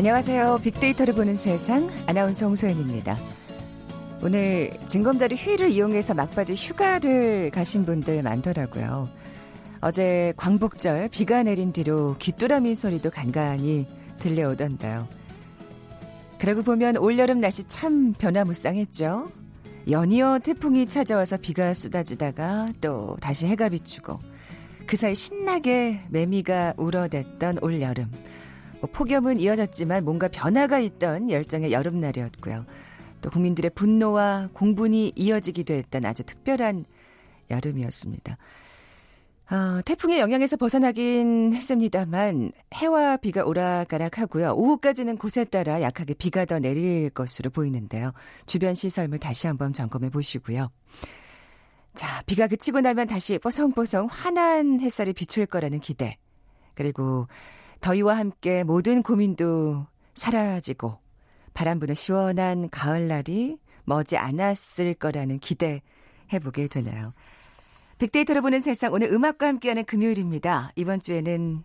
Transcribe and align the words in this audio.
안녕하세요. 0.00 0.60
빅데이터를 0.62 1.12
보는 1.12 1.34
세상 1.34 1.90
아나운서 2.06 2.46
홍소연입니다. 2.46 3.18
오늘 4.22 4.70
징검다리 4.86 5.36
휴일을 5.36 5.68
이용해서 5.68 6.14
막바지 6.14 6.54
휴가를 6.54 7.50
가신 7.50 7.84
분들 7.84 8.22
많더라고요. 8.22 9.10
어제 9.82 10.32
광복절 10.38 11.10
비가 11.10 11.42
내린 11.42 11.70
뒤로 11.70 12.16
귀뚜라미 12.18 12.74
소리도 12.76 13.10
간간히 13.10 13.86
들려오던데요. 14.18 15.06
그러고 16.38 16.62
보면 16.62 16.96
올여름 16.96 17.38
날씨 17.38 17.64
참 17.68 18.14
변화무쌍했죠. 18.14 19.30
연이어 19.90 20.38
태풍이 20.38 20.86
찾아와서 20.86 21.36
비가 21.36 21.74
쏟아지다가 21.74 22.70
또 22.80 23.18
다시 23.20 23.44
해가 23.44 23.68
비추고 23.68 24.18
그 24.86 24.96
사이 24.96 25.14
신나게 25.14 26.00
매미가 26.08 26.72
울어댔던 26.78 27.58
올여름. 27.60 28.10
뭐 28.80 28.90
폭염은 28.92 29.38
이어졌지만 29.38 30.04
뭔가 30.04 30.28
변화가 30.28 30.78
있던 30.80 31.30
열정의 31.30 31.72
여름날이었고요. 31.72 32.64
또 33.20 33.30
국민들의 33.30 33.70
분노와 33.74 34.48
공분이 34.54 35.12
이어지기도 35.14 35.74
했던 35.74 36.04
아주 36.04 36.22
특별한 36.24 36.84
여름이었습니다. 37.50 38.38
어, 39.50 39.80
태풍의 39.84 40.20
영향에서 40.20 40.56
벗어나긴 40.56 41.52
했습니다만 41.54 42.52
해와 42.74 43.16
비가 43.16 43.44
오락가락하고요. 43.44 44.52
오후까지는 44.52 45.16
곳에 45.16 45.44
따라 45.44 45.82
약하게 45.82 46.14
비가 46.14 46.44
더 46.44 46.60
내릴 46.60 47.10
것으로 47.10 47.50
보이는데요. 47.50 48.12
주변 48.46 48.74
시설물 48.74 49.18
다시 49.18 49.48
한번 49.48 49.72
점검해 49.72 50.10
보시고요. 50.10 50.70
자, 51.94 52.22
비가 52.26 52.46
그치고 52.46 52.80
나면 52.80 53.08
다시 53.08 53.38
뽀송뽀송 53.38 54.06
환한 54.06 54.80
햇살이 54.80 55.12
비출 55.12 55.46
거라는 55.46 55.80
기대. 55.80 56.16
그리고 56.74 57.26
더위와 57.80 58.16
함께 58.16 58.62
모든 58.64 59.02
고민도 59.02 59.86
사라지고 60.14 60.98
바람 61.54 61.80
부는 61.80 61.94
시원한 61.94 62.68
가을날이 62.70 63.58
머지 63.86 64.16
않았을 64.16 64.94
거라는 64.94 65.38
기대 65.38 65.82
해보게 66.32 66.68
되네요. 66.68 67.12
빅데이터로 67.98 68.40
보는 68.42 68.60
세상 68.60 68.92
오늘 68.92 69.12
음악과 69.12 69.46
함께하는 69.46 69.84
금요일입니다. 69.84 70.70
이번 70.76 71.00
주에는 71.00 71.64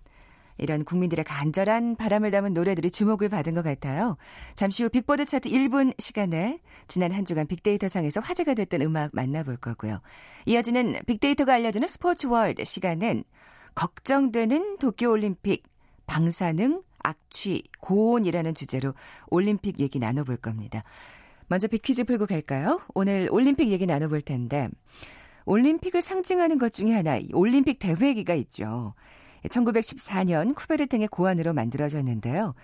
이런 0.57 0.85
국민들의 0.85 1.25
간절한 1.25 1.97
바람을 1.97 2.31
담은 2.31 2.53
노래들이 2.53 2.89
주목을 2.89 3.29
받은 3.29 3.53
것 3.53 3.61
같아요. 3.61 4.17
잠시 4.55 4.83
후 4.83 4.89
빅보드 4.89 5.25
차트 5.25 5.49
1분 5.49 5.93
시간에 5.99 6.59
지난 6.87 7.11
한 7.11 7.25
주간 7.25 7.45
빅데이터 7.45 7.87
상에서 7.87 8.21
화제가 8.21 8.53
됐던 8.53 8.81
음악 8.81 9.11
만나볼 9.13 9.57
거고요. 9.57 9.99
이어지는 10.45 10.95
빅데이터가 11.05 11.53
알려주는 11.53 11.87
스포츠 11.87 12.27
월드 12.27 12.63
시간은 12.63 13.23
걱정되는 13.75 14.77
도쿄올림픽 14.77 15.63
방사능, 16.05 16.83
악취, 17.03 17.63
고온이라는 17.79 18.53
주제로 18.53 18.93
올림픽 19.27 19.79
얘기 19.79 19.99
나눠볼 19.99 20.37
겁니다. 20.37 20.83
먼저 21.47 21.67
빅퀴즈 21.67 22.05
풀고 22.05 22.25
갈까요? 22.25 22.81
오늘 22.93 23.29
올림픽 23.31 23.69
얘기 23.69 23.85
나눠볼 23.85 24.21
텐데, 24.21 24.69
올림픽을 25.45 26.01
상징하는 26.01 26.57
것 26.57 26.71
중에 26.71 26.93
하나, 26.93 27.19
올림픽 27.33 27.79
대회기가 27.79 28.33
있죠. 28.35 28.95
1914년 29.47 30.55
쿠베르탱의 30.55 31.07
고안으로 31.09 31.53
만들어졌는데요. 31.53 32.55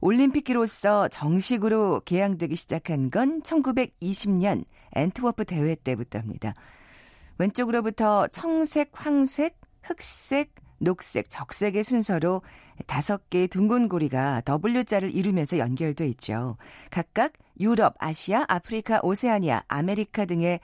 올림픽기로서 0.00 1.08
정식으로 1.08 2.02
개항되기 2.04 2.54
시작한 2.54 3.10
건 3.10 3.42
1920년 3.42 4.64
앤트워프 4.94 5.44
대회 5.44 5.74
때부터입니다. 5.74 6.54
왼쪽으로부터 7.38 8.28
청색, 8.28 8.90
황색, 8.92 9.58
흑색, 9.82 10.54
녹색, 10.78 11.28
적색의 11.28 11.82
순서로 11.82 12.42
다섯 12.86 13.28
개의 13.30 13.48
둥근 13.48 13.88
고리가 13.88 14.42
W자를 14.46 15.14
이루면서 15.14 15.58
연결돼 15.58 16.06
있죠. 16.08 16.56
각각 16.90 17.32
유럽, 17.60 17.94
아시아, 17.98 18.44
아프리카, 18.48 19.00
오세아니아, 19.02 19.64
아메리카 19.66 20.24
등의 20.24 20.60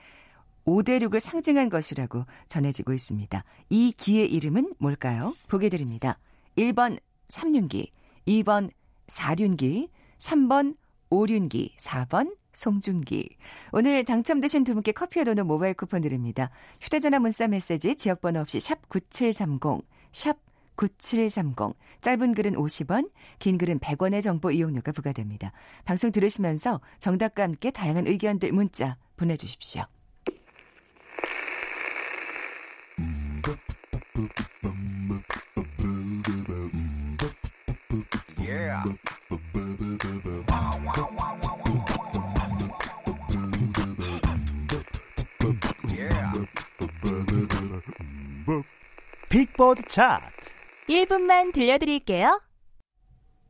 5대륙을 0.65 1.19
상징한 1.19 1.69
것이라고 1.69 2.25
전해지고 2.47 2.93
있습니다. 2.93 3.43
이 3.69 3.93
기의 3.95 4.31
이름은 4.31 4.73
뭘까요? 4.79 5.33
보기 5.47 5.69
드립니다. 5.69 6.17
1번 6.57 6.97
삼륜기, 7.27 7.91
2번 8.27 8.69
사륜기, 9.07 9.89
3번 10.17 10.75
오륜기, 11.09 11.75
4번 11.77 12.35
송중기. 12.53 13.29
오늘 13.73 14.05
당첨되신 14.05 14.63
두 14.63 14.73
분께 14.73 14.91
커피와 14.91 15.25
도는 15.25 15.45
모바일 15.45 15.73
쿠폰 15.73 16.01
드립니다. 16.01 16.49
휴대전화 16.81 17.19
문자 17.19 17.47
메시지 17.47 17.95
지역번호 17.95 18.39
없이 18.39 18.59
샵 18.59 18.87
9730, 18.89 19.85
샵 20.15 20.37
9730. 20.77 21.75
짧은 22.01 22.35
글은 22.35 22.53
50원, 22.53 23.11
긴 23.37 23.57
글은 23.57 23.79
100원의 23.79 24.23
정보 24.23 24.49
이용료가 24.49 24.93
부과됩니다. 24.93 25.51
방송 25.83 26.11
들으시면서 26.11 26.79
정답과 26.99 27.43
함께 27.43 27.69
다양한 27.69 28.07
의견들 28.07 28.53
문자 28.53 28.95
보내주십시오. 29.17 29.83
빅보드 49.35 49.83
차트 49.89 50.49
1분만 50.87 51.51
들려드릴게요. 51.51 52.41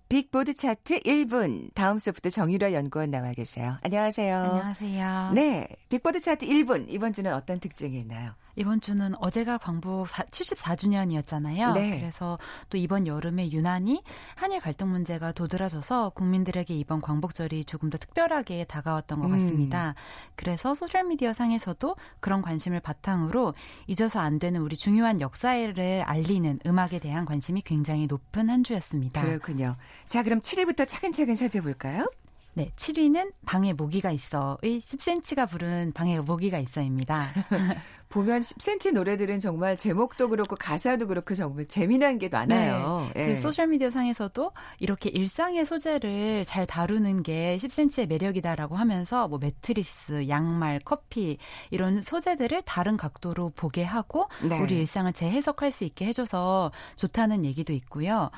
빅보드 0.10 0.56
차트 0.56 1.02
1분. 1.02 1.76
다음 1.76 2.00
소프트 2.00 2.32
정유라 2.32 2.74
연구원 2.74 3.12
나와 3.12 3.32
계세요. 3.34 3.78
안녕하세요. 3.84 4.36
안녕하세요. 4.36 5.32
네. 5.36 5.68
빅보드 5.90 6.22
차트 6.22 6.48
1분. 6.48 6.86
이번 6.90 7.14
주는 7.14 7.32
어떤 7.32 7.60
특징이 7.60 7.98
있나요? 7.98 8.34
이번 8.56 8.82
주는 8.82 9.14
어제가 9.20 9.58
광복 9.58 10.08
74주년이었잖아요. 10.08 11.74
네. 11.74 12.00
그래서 12.00 12.38
또 12.70 12.78
이번 12.78 13.08
여름에 13.08 13.52
유난히 13.52 14.02
한일 14.36 14.62
갈등 14.62 14.90
문제가 14.90 15.32
도드라져서 15.32 16.12
국민들에게 16.12 16.74
이번 16.74 17.02
광복절이 17.02 17.66
조금 17.66 17.90
더 17.90 17.98
특별하게 17.98 18.64
다가왔던 18.66 19.20
것 19.20 19.28
음. 19.28 19.32
같습니다. 19.32 19.90
음. 19.90 19.94
그래서 20.36 20.74
소셜미디어 20.74 21.34
상에서도 21.34 21.96
그런 22.20 22.42
관심을 22.42 22.80
바탕으로 22.80 23.54
잊어서 23.88 24.20
안 24.20 24.40
되는 24.40 24.62
우리 24.62 24.76
중요한 24.76 25.22
역사를 25.22 26.04
알리는 26.06 26.60
음악에 26.66 27.00
대한 27.00 27.26
관심이 27.26 27.62
굉장히 27.62 28.08
높은 28.08 28.50
한 28.50 28.64
주였습니다. 28.64 29.22
그렇군요. 29.22 29.76
자, 30.08 30.24
그럼 30.24 30.40
7위부터 30.40 30.88
차근차근 30.88 31.36
살펴볼까요? 31.36 32.08
네, 32.54 32.72
7위는 32.78 33.34
방에 33.46 33.74
모기가 33.74 34.12
있어의 34.12 34.80
10cm가 34.80 35.50
부른 35.50 35.92
방에 35.94 36.18
모기가 36.20 36.58
있어입니다. 36.58 37.28
보면 38.16 38.40
10cm 38.40 38.94
노래들은 38.94 39.42
정말 39.42 39.76
제목도 39.76 40.30
그렇고 40.30 40.56
가사도 40.56 41.08
그렇고 41.08 41.36
정말 41.36 41.66
재미난 41.66 42.18
게 42.18 42.30
많아요. 42.30 43.12
네. 43.14 43.28
네. 43.28 43.42
소셜 43.42 43.68
미디어 43.68 43.92
상에서도 43.92 44.54
이렇게 44.80 45.10
일상의 45.10 45.66
소재를 45.66 46.46
잘 46.46 46.66
다루는 46.66 47.24
게 47.24 47.58
10cm의 47.58 48.08
매력이다라고 48.08 48.78
하면서 48.78 49.28
뭐 49.28 49.38
매트리스, 49.38 50.30
양말, 50.30 50.80
커피 50.86 51.38
이런 51.72 52.02
소재들을 52.02 52.62
다른 52.62 52.96
각도로 52.96 53.52
보게 53.54 53.84
하고 53.84 54.30
네. 54.42 54.62
우리 54.62 54.76
일상을 54.76 55.12
재해석할 55.12 55.74
수 55.74 55.84
있게 55.84 56.06
해줘서 56.06 56.72
좋다는 56.96 57.44
얘기도 57.44 57.74
있고요. 57.74 58.30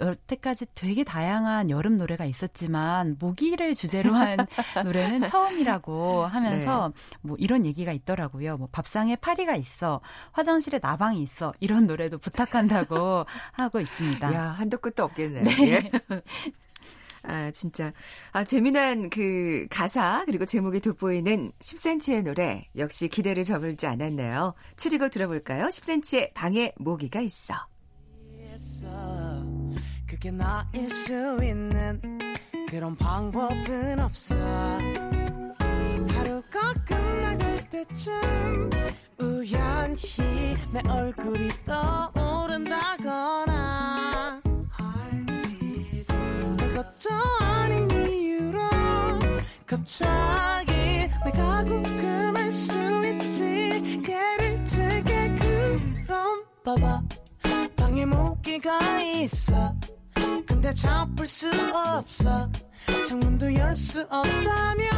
여태까지 0.00 0.66
되게 0.74 1.04
다양한 1.04 1.70
여름 1.70 1.96
노래가 1.96 2.24
있었지만 2.24 3.16
모기를 3.18 3.74
주제로 3.74 4.12
한 4.14 4.38
노래는 4.84 5.24
처음이라고 5.24 6.26
하면서 6.26 6.88
네. 6.88 7.16
뭐 7.20 7.36
이런 7.38 7.64
얘기가 7.64 7.92
있더라고요. 7.92 8.56
뭐 8.56 8.68
밥상에 8.70 9.16
파리가 9.24 9.56
있어, 9.56 10.02
화장실에 10.32 10.78
나방이 10.82 11.22
있어 11.22 11.54
이런 11.58 11.86
노래도 11.86 12.18
부탁한다고 12.18 13.24
하고 13.52 13.80
있습니다. 13.80 14.34
야 14.34 14.42
한도 14.50 14.76
끝도 14.76 15.04
없겠네요. 15.04 15.44
네. 15.44 15.70
예. 15.70 15.90
아, 17.26 17.50
진짜. 17.50 17.90
아, 18.32 18.44
재미난 18.44 19.08
그 19.08 19.66
가사, 19.70 20.24
그리고 20.26 20.44
제목이 20.44 20.80
돋보이는 20.80 21.52
10cm의 21.58 22.22
노래. 22.22 22.68
역시 22.76 23.08
기대를 23.08 23.44
저버리지 23.44 23.86
않았네요. 23.86 24.52
7위곡 24.76 25.10
들어볼까요? 25.10 25.68
10cm의 25.68 26.34
방에 26.34 26.72
모기가 26.76 27.20
있어. 27.22 27.54
그게 30.06 30.30
나일 30.30 30.90
수 30.90 31.38
있는 31.42 32.18
그런 32.68 32.94
방법은 32.94 34.00
없어 34.00 34.36
하루가 36.08 36.74
끝나갈 36.84 37.13
때쯤 37.74 38.70
우연히 39.18 39.96
내 40.72 40.80
얼굴이 40.88 41.48
떠오른다거나 41.64 43.10
별것도 46.56 47.10
아닌 47.40 47.90
이유로 47.90 48.60
갑자기 49.66 50.72
내가 51.24 51.64
궁금할 51.64 52.52
수 52.52 52.72
있지. 53.06 53.98
예를 54.08 54.62
들게 54.64 55.34
그럼 55.34 56.44
봐봐. 56.64 57.02
방에 57.74 58.06
모기가 58.06 59.02
있어. 59.02 59.74
근데 60.46 60.72
잡을 60.74 61.26
수 61.26 61.48
없어. 61.74 62.48
창문도 63.08 63.52
열 63.56 63.74
수 63.74 64.00
없다면 64.02 64.90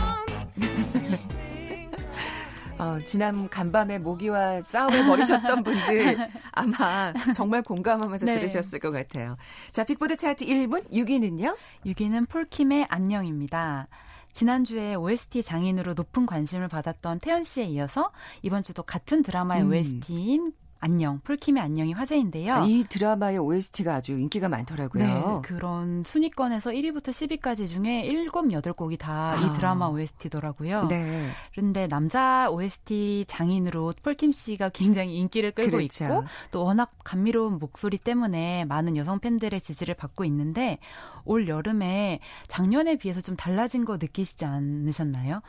어, 2.79 3.01
지난 3.05 3.49
간밤에 3.49 3.99
모기와 3.99 4.63
싸움을 4.63 5.07
벌이셨던 5.07 5.63
분들 5.63 6.31
아마 6.53 7.13
정말 7.35 7.63
공감하면서 7.63 8.27
네. 8.27 8.35
들으셨을 8.35 8.79
것 8.79 8.91
같아요. 8.91 9.37
자, 9.73 9.85
빅보드 9.85 10.17
차트 10.17 10.45
1분 10.45 10.91
6위는요? 10.91 11.57
6위는 11.87 12.29
폴킴의 12.29 12.87
안녕입니다. 12.89 13.89
지난주에 14.33 14.95
OST 14.95 15.43
장인으로 15.43 15.95
높은 15.95 16.27
관심을 16.27 16.69
받았던 16.69 17.21
태연 17.21 17.45
씨에 17.45 17.65
이어서 17.65 18.11
이번 18.43 18.63
주도 18.63 18.83
같은 18.83 19.23
드라마의 19.23 19.63
음. 19.63 19.71
OST인 19.71 20.53
안녕, 20.79 21.21
폴킴의 21.21 21.63
안녕이 21.63 21.93
화제인데요. 21.95 22.55
아, 22.55 22.65
이 22.65 22.85
드라마의 22.89 23.39
OST가 23.39 23.95
아주 23.95 24.13
인기가 24.13 24.49
많더라고요. 24.49 25.05
네, 25.05 25.41
그런 25.43 26.05
순위권에서 26.05 26.71
1위부터 26.71 27.09
10위까지 27.09 27.69
중에 27.69 28.09
7, 28.09 28.29
8곡이 28.31 28.99
다이 28.99 29.45
아. 29.45 29.53
드라마 29.55 29.87
OST더라고요. 29.87 30.87
네. 30.89 31.29
그런데 31.53 31.89
남자 31.89 32.49
OST 32.51 33.25
장인으로 33.27 33.95
폴킴 34.03 34.33
씨가 34.33 34.69
굉장히 34.71 35.17
인기를 35.17 35.53
끌고 35.53 35.79
그렇죠. 35.79 36.05
있고 36.05 36.25
또 36.51 36.65
워낙 36.65 36.93
감미로운 37.05 37.59
목소리 37.59 37.99
때문에 37.99 38.65
많은 38.67 38.97
여성 38.97 39.19
팬들의 39.19 39.61
지지를 39.61 39.95
받고 39.95 40.25
있는데 40.25 40.79
올 41.25 41.49
여름에 41.49 42.21
작년에 42.49 42.97
비해서 42.97 43.21
좀 43.21 43.35
달라진 43.37 43.85
거 43.85 43.97
느끼시지 43.97 44.45
않으셨나요? 44.45 45.41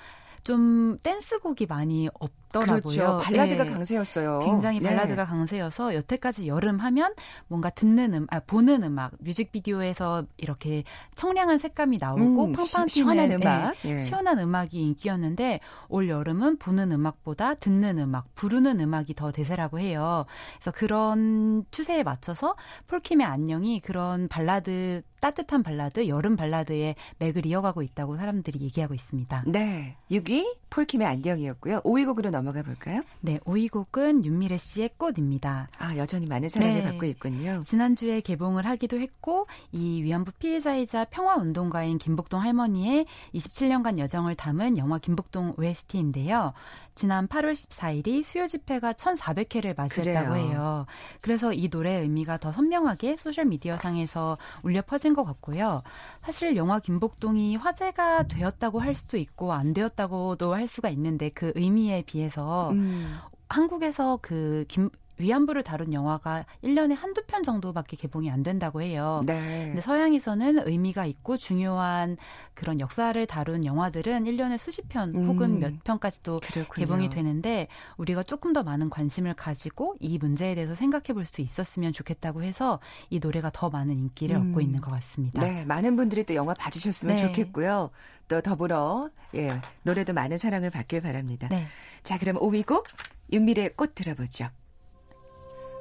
좀 0.43 0.97
댄스곡이 1.03 1.65
많이 1.65 2.07
없 2.19 2.31
더라고요. 2.51 2.81
그렇죠. 2.81 3.17
발라드가 3.23 3.63
네. 3.65 3.69
강세였어요. 3.71 4.39
굉장히 4.39 4.79
네. 4.79 4.89
발라드가 4.89 5.25
강세여서 5.25 5.95
여태까지 5.95 6.47
여름 6.47 6.77
하면 6.79 7.13
뭔가 7.47 7.69
듣는 7.69 8.13
음, 8.13 8.27
아 8.29 8.39
보는 8.39 8.83
음악, 8.83 9.11
뮤직비디오에서 9.19 10.25
이렇게 10.37 10.83
청량한 11.15 11.59
색감이 11.59 11.97
나오고 11.99 12.45
음, 12.45 12.51
팡팡 12.53 12.65
시- 12.65 12.73
튀는 12.73 12.87
시원한 12.87 13.31
예, 13.31 13.35
음악. 13.35 13.75
예. 13.85 13.99
시원한 13.99 14.39
음악이 14.39 14.79
인기였는데 14.79 15.59
올 15.89 16.09
여름은 16.09 16.57
보는 16.59 16.91
음악보다 16.91 17.55
듣는 17.55 17.99
음악, 17.99 18.33
부르는 18.35 18.79
음악이 18.79 19.13
더 19.15 19.31
대세라고 19.31 19.79
해요. 19.79 20.25
그래서 20.59 20.71
그런 20.71 21.65
추세에 21.71 22.03
맞춰서 22.03 22.55
폴킴의 22.87 23.25
안녕이 23.25 23.81
그런 23.81 24.27
발라드 24.27 25.01
따뜻한 25.19 25.63
발라드, 25.63 26.07
여름 26.07 26.35
발라드의 26.35 26.93
맥을 27.17 27.45
이어가고 27.47 27.81
있다고 27.81 28.17
사람들이 28.17 28.59
얘기하고 28.61 28.93
있습니다. 28.93 29.43
네. 29.47 29.97
6위 30.11 30.57
폴킴의 30.69 31.07
안녕이었고요. 31.07 31.81
5위 31.81 32.05
곡으로 32.05 32.29
넘어가 32.37 32.61
볼까요? 32.61 33.01
네, 33.21 33.39
5위 33.39 33.71
곡은 33.71 34.23
윤미래 34.23 34.57
씨의 34.57 34.91
꽃입니다. 34.97 35.67
아, 35.79 35.97
여전히 35.97 36.27
많은 36.27 36.49
사랑을 36.49 36.75
네. 36.75 36.83
받고 36.83 37.05
있군요. 37.05 37.63
지난주에 37.65 38.21
개봉을 38.21 38.65
하기도 38.65 38.99
했고 38.99 39.47
이 39.71 40.03
위안부 40.03 40.33
피해자이자 40.33 41.05
평화운동가인 41.05 41.97
김복동 41.97 42.41
할머니의 42.41 43.05
27년간 43.33 43.97
여정을 43.97 44.35
담은 44.35 44.77
영화 44.77 44.99
김복동 44.99 45.55
OST인데요. 45.57 46.53
지난 46.93 47.27
8월 47.27 47.53
14일이 47.53 48.23
수요 48.23 48.47
집회가 48.47 48.93
1,400회를 48.93 49.77
맞이했다고 49.77 50.29
그래요. 50.29 50.47
해요. 50.47 50.85
그래서 51.21 51.53
이 51.53 51.69
노래의 51.71 52.01
의미가 52.01 52.37
더 52.37 52.51
선명하게 52.51 53.17
소셜 53.17 53.45
미디어 53.45 53.77
상에서 53.77 54.37
울려 54.63 54.81
퍼진 54.81 55.13
것 55.13 55.23
같고요. 55.23 55.83
사실 56.23 56.55
영화 56.55 56.79
김복동이 56.79 57.55
화제가 57.55 58.27
되었다고 58.27 58.79
할 58.79 58.95
수도 58.95 59.17
있고 59.17 59.53
안 59.53 59.73
되었다고도 59.73 60.55
할 60.55 60.67
수가 60.67 60.89
있는데 60.89 61.29
그 61.29 61.51
의미에 61.55 62.01
비해 62.01 62.26
서 62.29 62.71
음. 62.71 63.17
한국에서 63.49 64.19
그 64.21 64.65
김, 64.67 64.89
위안부를 65.19 65.63
다룬 65.63 65.93
영화가 65.93 66.45
1년에 66.63 66.95
한두 66.95 67.21
편 67.27 67.43
정도밖에 67.43 67.95
개봉이 67.97 68.31
안 68.31 68.41
된다고 68.43 68.81
해요. 68.81 69.21
네. 69.25 69.67
근데 69.67 69.81
서양에서는 69.81 70.67
의미가 70.67 71.05
있고 71.05 71.37
중요한 71.37 72.17
그런 72.55 72.79
역사를 72.79 73.25
다룬 73.27 73.63
영화들은 73.63 74.23
1년에 74.23 74.57
수십 74.57 74.89
편 74.89 75.13
음. 75.15 75.27
혹은 75.29 75.59
몇 75.59 75.83
편까지도 75.83 76.39
그렇군요. 76.41 76.85
개봉이 76.85 77.09
되는데 77.09 77.67
우리가 77.97 78.23
조금 78.23 78.53
더 78.53 78.63
많은 78.63 78.89
관심을 78.89 79.33
가지고 79.35 79.95
이 79.99 80.17
문제에 80.17 80.55
대해서 80.55 80.73
생각해 80.73 81.13
볼 81.13 81.27
수 81.27 81.41
있었으면 81.41 81.91
좋겠다고 81.93 82.41
해서 82.41 82.79
이 83.09 83.19
노래가 83.19 83.49
더 83.53 83.69
많은 83.69 83.93
인기를 83.97 84.35
음. 84.37 84.49
얻고 84.49 84.61
있는 84.61 84.79
것 84.79 84.89
같습니다. 84.91 85.43
네, 85.43 85.65
많은 85.65 85.95
분들이 85.97 86.23
또 86.23 86.33
영화 86.35 86.53
봐주셨으면 86.53 87.15
네. 87.17 87.21
좋겠고요. 87.23 87.91
또 88.29 88.41
더불어 88.41 89.09
예 89.35 89.59
노래도 89.83 90.13
많은 90.13 90.37
사랑을 90.37 90.69
받길 90.69 91.01
바랍니다. 91.01 91.47
네. 91.49 91.65
자, 92.03 92.17
그럼 92.17 92.37
5위 92.37 92.65
곡 92.65 92.87
윤미래의 93.31 93.73
꽃 93.75 93.93
들어보죠. 93.93 94.47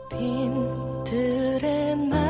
빈 0.08 1.05
들의 1.05 1.97
마 1.97 2.25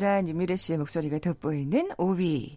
애절한 0.00 0.28
윤미래 0.28 0.56
씨의 0.56 0.78
목소리가 0.78 1.18
돋보이는 1.18 1.90
5위 1.90 2.56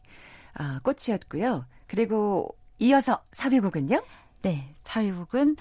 아, 0.55 0.79
꽃이었고요. 0.83 1.65
그리고 1.87 2.57
이어서 2.79 3.21
4위 3.31 3.61
곡은요? 3.61 4.01
네. 4.41 4.75
사위곡은 4.83 5.57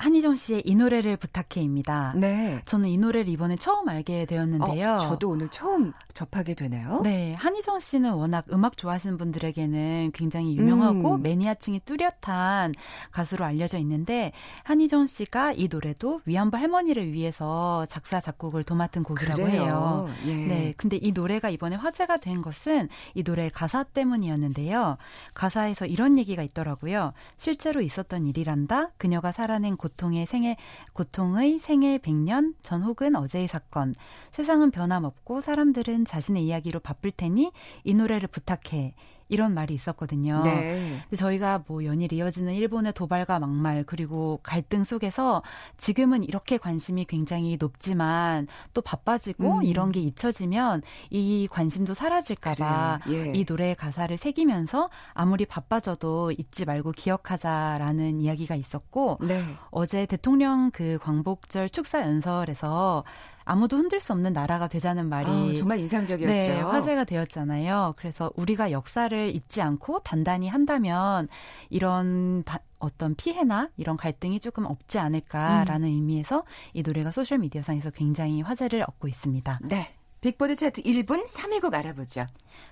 한희정 0.00 0.34
씨의 0.36 0.62
이 0.64 0.74
노래를 0.74 1.16
부탁해입니다. 1.18 2.14
네. 2.16 2.62
저는 2.64 2.88
이 2.88 2.96
노래를 2.96 3.28
이번에 3.30 3.56
처음 3.56 3.88
알게 3.88 4.24
되었는데요. 4.24 4.94
어, 4.94 4.98
저도 4.98 5.28
오늘 5.28 5.48
처음 5.48 5.92
접하게 6.14 6.54
되네요. 6.54 7.00
네, 7.04 7.34
한희정 7.34 7.80
씨는 7.80 8.14
워낙 8.14 8.46
음악 8.50 8.76
좋아하시는 8.78 9.18
분들에게는 9.18 10.12
굉장히 10.14 10.56
유명하고 10.56 11.16
음. 11.16 11.22
매니아층이 11.22 11.80
뚜렷한 11.84 12.72
가수로 13.10 13.44
알려져 13.44 13.78
있는데 13.78 14.32
한희정 14.64 15.06
씨가 15.06 15.52
이 15.52 15.68
노래도 15.68 16.20
위안부 16.24 16.56
할머니를 16.56 17.12
위해서 17.12 17.84
작사 17.86 18.20
작곡을 18.20 18.64
도맡은 18.64 19.02
곡이라고 19.02 19.42
그래요. 19.42 19.62
해요. 19.62 20.08
예. 20.26 20.34
네, 20.34 20.74
근데 20.76 20.98
이 21.00 21.12
노래가 21.12 21.50
이번에 21.50 21.76
화제가 21.76 22.16
된 22.16 22.40
것은 22.40 22.88
이 23.14 23.22
노래의 23.22 23.50
가사 23.50 23.82
때문이었는데요. 23.82 24.96
가사에서 25.34 25.84
이런 25.84 26.16
얘기가 26.16 26.42
있더라고요. 26.42 27.12
실제로 27.36 27.82
있었던 27.82 28.24
일이란다. 28.26 28.90
그녀가 28.96 29.32
살아낸 29.32 29.76
고통의 29.90 30.26
생애, 30.26 30.56
고통의 30.94 31.58
생애 31.58 31.98
100년 31.98 32.54
전 32.62 32.82
혹은 32.82 33.16
어제의 33.16 33.48
사건. 33.48 33.94
세상은 34.32 34.70
변함없고 34.70 35.40
사람들은 35.40 36.04
자신의 36.04 36.44
이야기로 36.46 36.80
바쁠 36.80 37.10
테니 37.10 37.50
이 37.84 37.94
노래를 37.94 38.28
부탁해. 38.28 38.94
이런 39.30 39.54
말이 39.54 39.72
있었거든요. 39.74 40.42
네. 40.44 40.98
근데 41.04 41.16
저희가 41.16 41.64
뭐 41.66 41.84
연일 41.84 42.12
이어지는 42.12 42.52
일본의 42.52 42.92
도발과 42.92 43.38
막말 43.38 43.84
그리고 43.84 44.40
갈등 44.42 44.84
속에서 44.84 45.42
지금은 45.76 46.24
이렇게 46.24 46.58
관심이 46.58 47.04
굉장히 47.06 47.56
높지만 47.58 48.46
또 48.74 48.82
바빠지고 48.82 49.58
음. 49.58 49.62
이런 49.62 49.92
게 49.92 50.00
잊혀지면 50.00 50.82
이 51.10 51.48
관심도 51.50 51.94
사라질까봐. 51.94 53.00
예. 53.08 53.32
이 53.34 53.44
노래의 53.48 53.76
가사를 53.76 54.14
새기면서 54.16 54.90
아무리 55.14 55.46
바빠져도 55.46 56.32
잊지 56.32 56.64
말고 56.64 56.92
기억하자라는 56.92 58.20
이야기가 58.20 58.56
있었고 58.56 59.18
네. 59.22 59.44
어제 59.70 60.06
대통령 60.06 60.70
그 60.72 60.98
광복절 61.00 61.70
축사 61.70 62.00
연설에서 62.00 63.04
아무도 63.50 63.76
흔들 63.78 64.00
수 64.00 64.12
없는 64.12 64.32
나라가 64.32 64.68
되자는 64.68 65.08
말이 65.08 65.26
아, 65.28 65.54
정말 65.56 65.80
인상적이었죠. 65.80 66.48
네, 66.48 66.60
화제가 66.60 67.02
되었잖아요. 67.04 67.94
그래서 67.96 68.30
우리가 68.36 68.70
역사를 68.70 69.34
잊지 69.34 69.60
않고 69.60 70.00
단단히 70.04 70.48
한다면 70.48 71.26
이런 71.68 72.44
바- 72.44 72.60
어떤 72.78 73.14
피해나 73.16 73.68
이런 73.76 73.96
갈등이 73.96 74.38
조금 74.40 74.66
없지 74.66 74.98
않을까라는 75.00 75.88
음. 75.88 75.92
의미에서 75.92 76.44
이 76.74 76.82
노래가 76.82 77.10
소셜 77.10 77.38
미디어상에서 77.38 77.90
굉장히 77.90 78.40
화제를 78.40 78.84
얻고 78.86 79.08
있습니다. 79.08 79.58
네. 79.64 79.94
빅보드 80.20 80.54
차트 80.54 80.82
1분 80.82 81.26
3위 81.26 81.62
곡 81.62 81.74
알아보죠. 81.74 82.26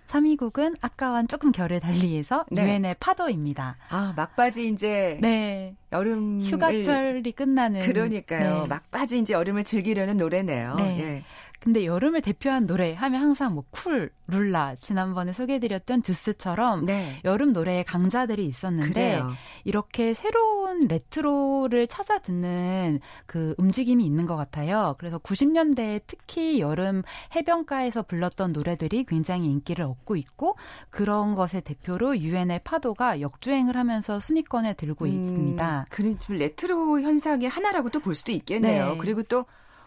3위 0.09 0.39
곡은 0.39 0.75
아까와는 0.81 1.29
조금 1.29 1.53
결을 1.53 1.81
달리해서 1.81 2.45
네. 2.51 2.63
유엔의 2.63 2.97
파도입니다. 3.01 3.77
아, 3.89 4.15
막바지 4.17 4.69
이제 4.69 5.19
네. 5.21 5.75
여름 5.93 6.41
휴가철이 6.41 7.33
끝나는 7.33 7.81
그러니까요. 7.81 8.63
네. 8.63 8.69
막바지 8.69 9.19
이제 9.19 9.35
여름을 9.35 9.65
즐기려는 9.65 10.17
노래네요. 10.17 10.75
네. 10.77 11.01
예. 11.01 11.25
근데 11.61 11.85
여름을 11.85 12.23
대표한 12.23 12.67
노래 12.67 12.95
하면 12.95 13.21
항상 13.21 13.55
뭐 13.55 13.65
쿨, 13.71 14.11
룰라, 14.27 14.77
지난번에 14.77 15.33
소개해드렸던 15.33 16.03
듀스처럼 16.03 16.87
네. 16.87 17.21
여름 17.25 17.53
노래의 17.53 17.85
강자들이 17.85 18.45
있었는데 18.47 18.93
그래요. 18.93 19.31
이렇게 19.65 20.15
새로운 20.15 20.87
레트로를 20.89 21.87
찾아 21.87 22.19
듣는 22.19 23.01
그 23.27 23.55
움직임이 23.59 24.05
있는 24.05 24.27
것 24.27 24.37
같아요. 24.37 24.97
그래서 24.99 25.19
90년대에 25.19 26.03
특히 26.07 26.61
여름 26.61 27.03
해변가에서 27.35 28.03
불렀던 28.03 28.53
노래들이 28.53 29.05
굉장히 29.05 29.47
인기를 29.47 29.85
얻고 29.85 30.17
있고 30.17 30.57
그런 30.91 31.35
것의 31.35 31.63
대표로 31.65 32.19
유엔의 32.19 32.61
파도가 32.65 33.21
역주행을 33.21 33.77
하면서 33.77 34.21
순위권에 34.21 34.75
들고 34.75 35.07
있습니다. 35.07 35.87
그런 35.91 36.19
좀 36.19 36.37
레트로 36.37 37.01
현상의 37.01 37.49
하나라고 37.49 37.91
또 37.91 37.99
볼 37.99 38.15
수도 38.15 38.33
있겠네요. 38.33 38.93
네. 38.93 38.99
그리고 38.99 39.23
또 39.23 39.45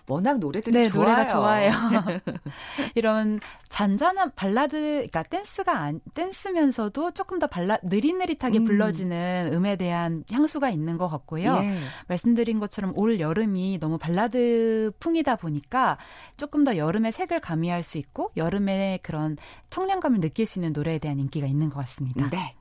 워낙 0.08 0.40
노래들이 0.40 0.74
네, 0.78 0.90
좋아요. 0.90 1.04
노래가 1.04 1.26
좋아요. 1.26 1.72
이런 2.96 3.40
잔잔한 3.70 4.32
발라드, 4.36 4.78
그러니까 4.78 5.24
댄스가 5.24 5.78
안, 5.78 6.00
댄스면서도 6.14 7.12
조금 7.12 7.40
더 7.40 7.48
발라 7.48 7.78
느릿느릿하게 7.84 8.60
음. 8.60 8.66
불러지는 8.66 9.52
음에 9.54 9.76
대한 9.76 10.24
향수가 10.32 10.70
있는 10.70 10.98
것 10.98 11.08
같고요. 11.08 11.58
예. 11.62 11.78
말씀드린 12.08 12.60
것처럼 12.60 12.94
올 12.96 13.20
여름이 13.20 13.80
너무 13.80 13.98
발라드 13.98 14.92
풍이다 15.00 15.36
보니까 15.38 15.98
조금 16.38 16.64
더 16.64 16.78
여름의 16.78 17.12
색을 17.12 17.40
가미할 17.40 17.84
수 17.84 17.98
있고 17.98 18.32
여름의 18.38 19.00
그런 19.04 19.38
청량감을 19.70 20.20
느낄 20.20 20.46
수 20.46 20.60
있는 20.60 20.74
노래에 20.74 21.00
대한 21.00 21.20
인기가 21.20 21.48
있는 21.48 21.70
것 21.70 21.80
같습니다. 21.82 22.30
네. 22.30 22.56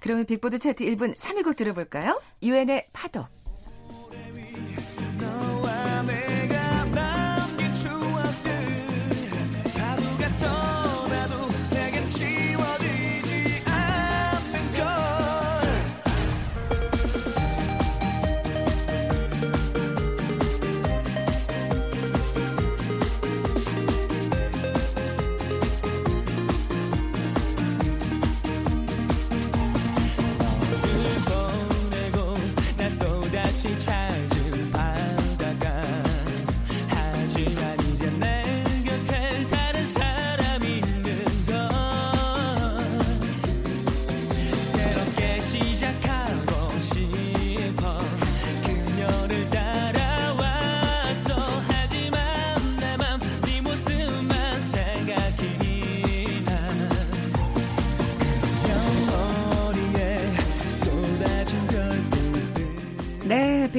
그러면 0.00 0.26
빅보드 0.26 0.58
차트 0.58 0.84
1분 0.84 1.16
3위 1.16 1.44
곡 1.44 1.56
들어볼까요? 1.56 2.20
유엔의 2.42 2.86
파도. 2.92 3.26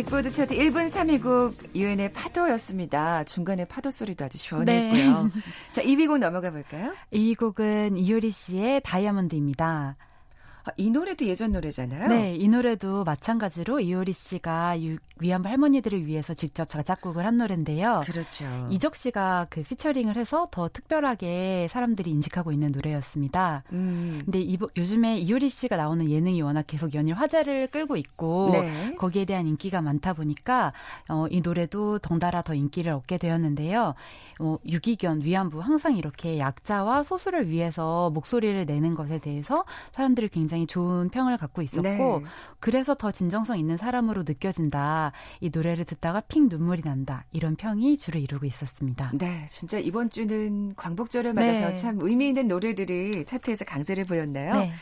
네, 0.08 0.10
빅보드 0.10 0.32
차트 0.32 0.56
1분 0.56 0.88
3위 0.88 1.22
곡 1.22 1.76
유엔의 1.76 2.14
파도였습니다. 2.14 3.26
중간에 3.26 3.66
파도 3.66 3.92
소리도 3.92 4.24
아주 4.24 4.38
시원했고요. 4.38 5.30
자, 5.70 5.82
2위 5.82 6.08
곡 6.08 6.20
넘어가 6.20 6.50
볼까요? 6.50 6.96
이 7.12 7.36
곡은 7.36 7.98
이효리 7.98 8.32
씨의 8.32 8.82
다이아몬드입니다. 8.86 9.98
아, 10.68 10.72
이 10.76 10.90
노래도 10.92 11.26
예전 11.26 11.54
노래잖아요. 11.54 12.10
네, 12.10 12.36
이 12.36 12.50
노래도 12.50 13.06
마찬가지로 13.06 13.80
이효리 13.80 14.12
씨가 14.12 14.82
유- 14.82 14.98
위안부 15.20 15.48
할머니들을 15.48 16.06
위해서 16.06 16.34
직접 16.34 16.68
작곡을 16.68 17.26
한 17.26 17.38
노래인데요. 17.38 18.02
그렇죠. 18.06 18.46
이적 18.70 18.96
씨가 18.98 19.48
그 19.50 19.64
피처링을 19.64 20.18
해서 20.18 20.46
더 20.52 20.68
특별하게 20.68 21.68
사람들이 21.72 22.12
인식하고 22.12 22.52
있는 22.52 22.72
노래였습니다. 22.74 23.64
음. 23.72 24.20
근데 24.26 24.42
이, 24.42 24.58
요즘에 24.76 25.18
이효리 25.20 25.48
씨가 25.50 25.78
나오는 25.78 26.08
예능이 26.10 26.42
워낙 26.42 26.66
계속 26.68 26.94
연일 26.94 27.16
화제를 27.16 27.68
끌고 27.68 27.96
있고 27.96 28.50
네. 28.52 28.94
거기에 28.98 29.24
대한 29.26 29.48
인기가 29.48 29.82
많다 29.82 30.14
보니까 30.14 30.74
어, 31.08 31.26
이 31.30 31.42
노래도 31.42 31.98
덩달아 32.00 32.42
더 32.42 32.54
인기를 32.54 32.92
얻게 32.92 33.18
되었는데요. 33.18 33.96
어, 34.40 34.58
유기견, 34.68 35.22
위안부 35.24 35.62
항상 35.62 35.96
이렇게 35.96 36.38
약자와 36.40 37.04
소수를 37.04 37.50
위해서 37.50 38.10
목소리를 38.12 38.66
내는 38.66 38.94
것에 38.96 39.18
대해서 39.20 39.64
사람들이 39.94 40.28
굉장히 40.30 40.57
좋은 40.66 41.10
평을 41.10 41.38
갖고 41.38 41.62
있었고 41.62 41.84
네. 41.84 42.22
그래서 42.60 42.96
더 42.96 43.12
진정성 43.12 43.60
있는 43.60 43.78
사람으로 43.78 44.24
느껴진다. 44.26 45.12
이 45.42 45.52
노래를 45.54 45.86
듣다가 45.86 46.22
핑 46.22 46.48
눈물이 46.50 46.82
난다. 46.84 47.26
이런 47.32 47.56
평이 47.56 47.98
주를 47.98 48.22
이루고 48.22 48.46
있었습니다. 48.48 49.12
네, 49.14 49.46
진짜 49.50 49.78
이번 49.78 50.10
주는 50.10 50.74
광복절을 50.76 51.34
맞아서 51.34 51.60
네. 51.70 51.76
참 51.76 51.98
의미 52.02 52.30
있는 52.30 52.48
노래들이 52.48 53.26
차트에서 53.26 53.66
강세를 53.66 54.06
보였네요. 54.08 54.56
네. 54.56 54.74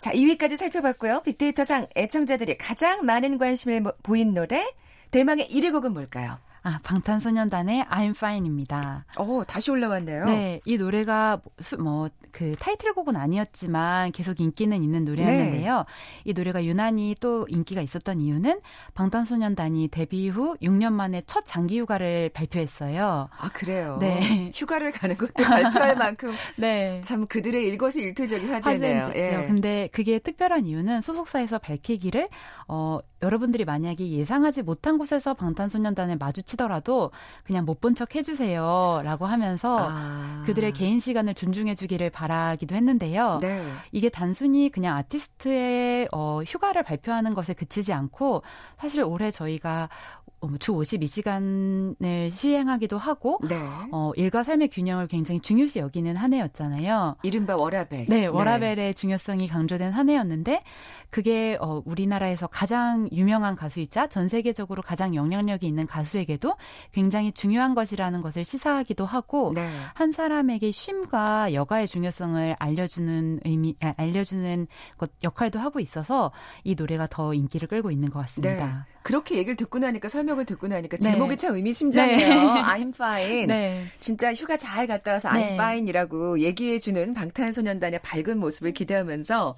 자, 0.00 0.12
2위까지 0.12 0.56
살펴봤고요. 0.58 1.22
빅데이터상 1.22 1.86
애청자들이 1.96 2.58
가장 2.58 3.06
많은 3.06 3.38
관심을 3.38 3.80
모- 3.80 3.92
보인 4.02 4.34
노래 4.34 4.66
대망의 5.12 5.48
1위 5.48 5.72
곡은 5.72 5.94
뭘까요? 5.94 6.38
아, 6.64 6.80
방탄소년단의 6.82 7.84
I'm 7.84 8.16
Fine입니다. 8.16 9.04
오, 9.18 9.44
다시 9.44 9.70
올라왔네요. 9.70 10.24
네, 10.24 10.60
이 10.64 10.76
노래가 10.78 11.40
뭐 11.78 12.08
그 12.34 12.56
타이틀곡은 12.58 13.14
아니었지만 13.14 14.10
계속 14.10 14.40
인기는 14.40 14.82
있는 14.82 15.04
노래였는데요. 15.04 15.76
네. 15.78 15.84
이 16.24 16.32
노래가 16.32 16.64
유난히 16.64 17.14
또 17.20 17.46
인기가 17.48 17.80
있었던 17.80 18.20
이유는 18.20 18.60
방탄소년단이 18.94 19.88
데뷔 19.88 20.28
후 20.28 20.56
6년 20.60 20.92
만에 20.92 21.22
첫 21.26 21.46
장기 21.46 21.78
휴가를 21.78 22.30
발표했어요. 22.34 23.28
아, 23.38 23.48
그래요. 23.50 23.98
네. 24.00 24.50
휴가를 24.52 24.90
가는 24.90 25.16
것도 25.16 25.44
발표할 25.44 25.96
만큼 25.96 26.32
네. 26.56 27.00
참 27.04 27.24
그들의 27.24 27.68
일거수일투족이 27.68 28.46
화제네요. 28.46 29.04
화제죠. 29.04 29.18
예. 29.20 29.46
근데 29.46 29.88
그게 29.92 30.18
특별한 30.18 30.66
이유는 30.66 31.02
소속사에서 31.02 31.58
밝히기를 31.58 32.28
어 32.66 32.98
여러분들이 33.24 33.64
만약에 33.64 34.08
예상하지 34.08 34.62
못한 34.62 34.98
곳에서 34.98 35.34
방탄소년단을 35.34 36.16
마주치더라도 36.18 37.10
그냥 37.44 37.64
못 37.64 37.80
본 37.80 37.94
척 37.94 38.14
해주세요 38.16 39.00
라고 39.04 39.26
하면서 39.26 39.78
아. 39.90 40.42
그들의 40.46 40.72
개인 40.72 41.00
시간을 41.00 41.34
존중해주기를 41.34 42.10
바라기도 42.10 42.74
했는데요. 42.74 43.38
네. 43.40 43.64
이게 43.92 44.08
단순히 44.08 44.68
그냥 44.70 44.96
아티스트의 44.96 46.08
어, 46.12 46.42
휴가를 46.46 46.82
발표하는 46.82 47.34
것에 47.34 47.52
그치지 47.54 47.92
않고 47.92 48.42
사실 48.78 49.02
올해 49.04 49.30
저희가 49.30 49.88
어, 50.26 50.32
주 50.58 50.72
52시간을 50.72 52.30
시행하기도 52.30 52.98
하고 52.98 53.38
네. 53.48 53.56
어, 53.92 54.12
일과 54.16 54.42
삶의 54.44 54.68
균형을 54.68 55.08
굉장히 55.08 55.40
중요시 55.40 55.78
여기는 55.78 56.16
한 56.16 56.32
해였잖아요. 56.32 57.16
이른바 57.22 57.56
워라벨. 57.56 58.06
네, 58.08 58.26
워라벨의 58.26 58.94
중요성이 58.94 59.48
강조된 59.48 59.92
한 59.92 60.08
해였는데 60.08 60.62
그게 61.10 61.56
어, 61.60 61.80
우리나라에서 61.84 62.46
가장 62.46 63.08
유명한 63.12 63.54
가수이자 63.54 64.08
전 64.08 64.28
세계적으로 64.28 64.82
가장 64.82 65.14
영향력이 65.14 65.66
있는 65.66 65.86
가수에게도 65.86 66.56
굉장히 66.92 67.30
중요한 67.32 67.74
것이라는 67.74 68.20
것을 68.20 68.44
시사하기도 68.44 69.06
하고 69.06 69.52
네. 69.54 69.68
한 69.94 70.12
사람에게 70.12 70.70
쉼과 70.72 71.52
여가의 71.52 71.86
중요성을 71.86 72.56
알려주는 72.58 73.40
의미, 73.44 73.76
아, 73.80 73.94
알려주는 73.96 74.66
것 74.98 75.10
역할도 75.22 75.58
하고 75.58 75.80
있어서 75.80 76.32
이 76.64 76.74
노래가 76.74 77.06
더 77.06 77.32
인기를 77.32 77.68
끌고 77.68 77.90
있는 77.90 78.10
것 78.10 78.18
네. 78.18 78.22
같습니다. 78.22 78.86
그렇게 79.04 79.36
얘기를 79.36 79.54
듣고 79.54 79.78
나니까 79.78 80.08
설명을 80.08 80.46
듣고 80.46 80.66
나니까 80.66 80.96
네. 80.96 81.12
제목이 81.12 81.36
참 81.36 81.54
의미심장해요. 81.54 82.16
네. 82.16 82.62
I'm 82.64 82.88
fine. 82.94 83.46
네. 83.46 83.86
진짜 84.00 84.32
휴가 84.32 84.56
잘 84.56 84.86
갔다 84.86 85.12
와서 85.12 85.28
I'm 85.28 85.36
네. 85.36 85.54
fine이라고 85.54 86.40
얘기해주는 86.40 87.12
방탄소년단의 87.12 88.00
밝은 88.02 88.38
모습을 88.38 88.72
기대하면서 88.72 89.56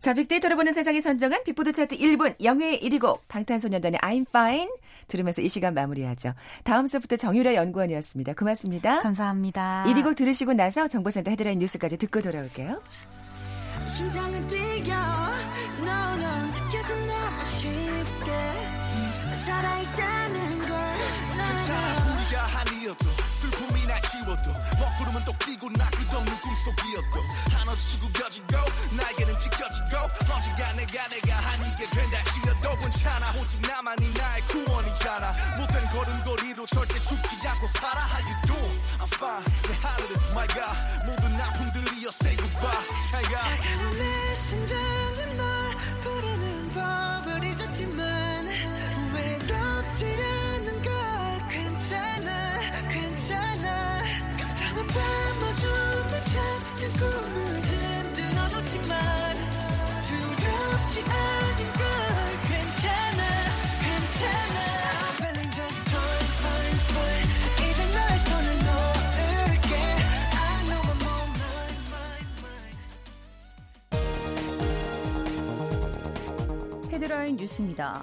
자, 0.00 0.14
빅데이터를 0.14 0.56
보는 0.56 0.72
세상이 0.72 1.00
선정한 1.00 1.44
빅보드 1.44 1.72
차트 1.72 1.96
1분 1.98 2.42
영예의 2.42 2.80
1위 2.80 3.00
곡 3.00 3.28
방탄소년단의 3.28 4.00
I'm 4.00 4.26
fine 4.26 4.68
들으면서 5.06 5.40
이 5.40 5.48
시간 5.48 5.72
마무리하죠. 5.74 6.34
다음 6.64 6.88
수부터 6.88 7.14
정유라 7.16 7.54
연구원이었습니다. 7.54 8.34
고맙습니다. 8.34 9.00
감사합니다. 9.00 9.84
1위 9.86 10.02
곡 10.02 10.16
들으시고 10.16 10.54
나서 10.54 10.88
정보센터 10.88 11.30
헤드라인 11.30 11.60
뉴스까지 11.60 11.96
듣고 11.96 12.22
돌아올게요. 12.22 12.80
심장은 13.88 14.46
뛰어. 14.48 14.96
No 15.78 16.14
no 16.14 16.46
느껴져 16.52 16.94
너무 16.94 17.44
쉽게 17.44 18.30
살아있다는 19.44 20.58
걸 20.58 20.78
괜찮아 21.36 22.14
우리가 22.14 22.60
아니어도 22.60 23.19
슬픔이나 23.40 23.98
지워도 24.00 24.52
먹구름은 24.78 25.24
또 25.24 25.32
끼고 25.38 25.70
나 25.70 25.88
끝없는 25.88 26.40
꿈속이었도 26.40 27.16
한없이 27.56 27.98
구겨지고 27.98 28.46
나에게는 28.92 29.38
지켜지고 29.38 29.96
언젠가 30.30 30.72
내가 30.74 31.08
내가 31.08 31.38
아니게 31.48 31.88
된다 31.88 32.18
지어도 32.34 32.78
괜찮아 32.78 33.32
오직 33.40 33.60
나만이 33.62 34.12
나의 34.12 34.42
구원이잖아 34.42 35.32
못된 35.56 35.88
걸음걸이로 35.88 36.66
절대 36.66 36.98
죽지 37.00 37.48
않고 37.48 37.66
살아 37.68 38.00
How 38.10 38.20
you 38.28 38.36
doing? 38.44 38.80
I'm 39.00 39.08
fine 39.08 39.44
내 39.64 39.74
하루는 39.80 40.14
my 40.32 40.46
god 40.48 40.76
모든 41.06 41.40
아픔들이여 41.40 42.08
say 42.12 42.36
goodbye. 42.36 42.84
차가운 43.10 43.96
내 43.96 44.34
심장은 44.34 45.36
널 45.38 45.76
부르는 46.02 46.72
법을 46.72 47.44
잊었지만 47.44 48.46
외롭지 49.14 50.04
않는 50.04 50.29
헤드라인 76.92 77.36
뉴스입니다. 77.36 78.02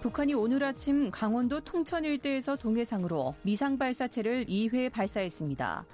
북한이 0.00 0.34
오늘 0.34 0.62
아침 0.62 1.10
강원도 1.10 1.60
통천 1.60 2.04
일대에서 2.04 2.54
동해상으로 2.54 3.34
미상 3.42 3.76
발사체를 3.76 4.44
2회 4.44 4.92
발사했습니다. 4.92 5.84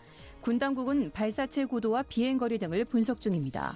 군 0.43 0.59
당국은 0.59 1.13
발사체 1.13 1.65
고도와 1.65 2.03
비행거리 2.03 2.59
등을 2.59 2.85
분석 2.85 3.21
중입니다. 3.21 3.73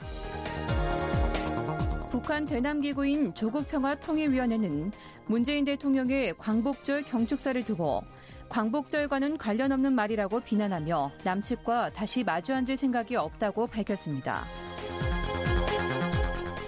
북한 2.11 2.45
대남기구인 2.45 3.33
조국평화통일위원회는 3.35 4.91
문재인 5.27 5.65
대통령의 5.65 6.35
광복절 6.37 7.05
경축사를 7.05 7.63
두고 7.65 8.03
광복절과는 8.49 9.39
관련 9.39 9.71
없는 9.71 9.93
말이라고 9.93 10.41
비난하며 10.41 11.13
남측과 11.23 11.91
다시 11.91 12.25
마주 12.25 12.53
앉을 12.53 12.77
생각이 12.77 13.15
없다고 13.15 13.67
밝혔습니다. 13.67 14.43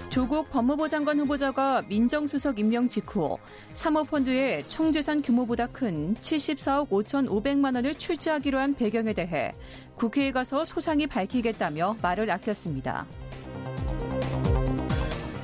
조국 0.09 0.50
법무부 0.50 0.88
장관 0.88 1.19
후보자가 1.21 1.83
민정수석 1.83 2.59
임명 2.59 2.88
직후 2.88 3.37
사모펀드의 3.75 4.65
총재산 4.65 5.21
규모보다 5.21 5.67
큰 5.67 6.15
74억 6.15 6.88
5,500만 6.88 7.75
원을 7.75 7.95
출자하기로 7.95 8.59
한 8.59 8.75
배경에 8.75 9.12
대해 9.12 9.53
국회에 9.97 10.31
가서 10.31 10.65
소상히 10.65 11.07
밝히겠다며 11.07 11.97
말을 12.00 12.31
아꼈습니다. 12.31 13.07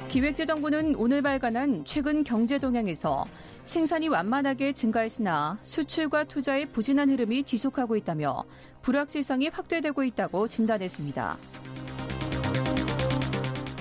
기획재정부는 0.09 0.95
오늘 0.97 1.21
발간한 1.21 1.85
최근 1.85 2.25
경제 2.25 2.57
동향에서 2.57 3.27
생산이 3.67 4.09
완만하게 4.09 4.73
증가했으나 4.73 5.59
수출과 5.63 6.25
투자의 6.25 6.67
부진한 6.67 7.11
흐름이 7.11 7.45
지속하고 7.45 7.97
있다며 7.97 8.45
불확실성이 8.81 9.49
확대되고 9.49 10.05
있다고 10.05 10.49
진단했습니다. 10.49 11.37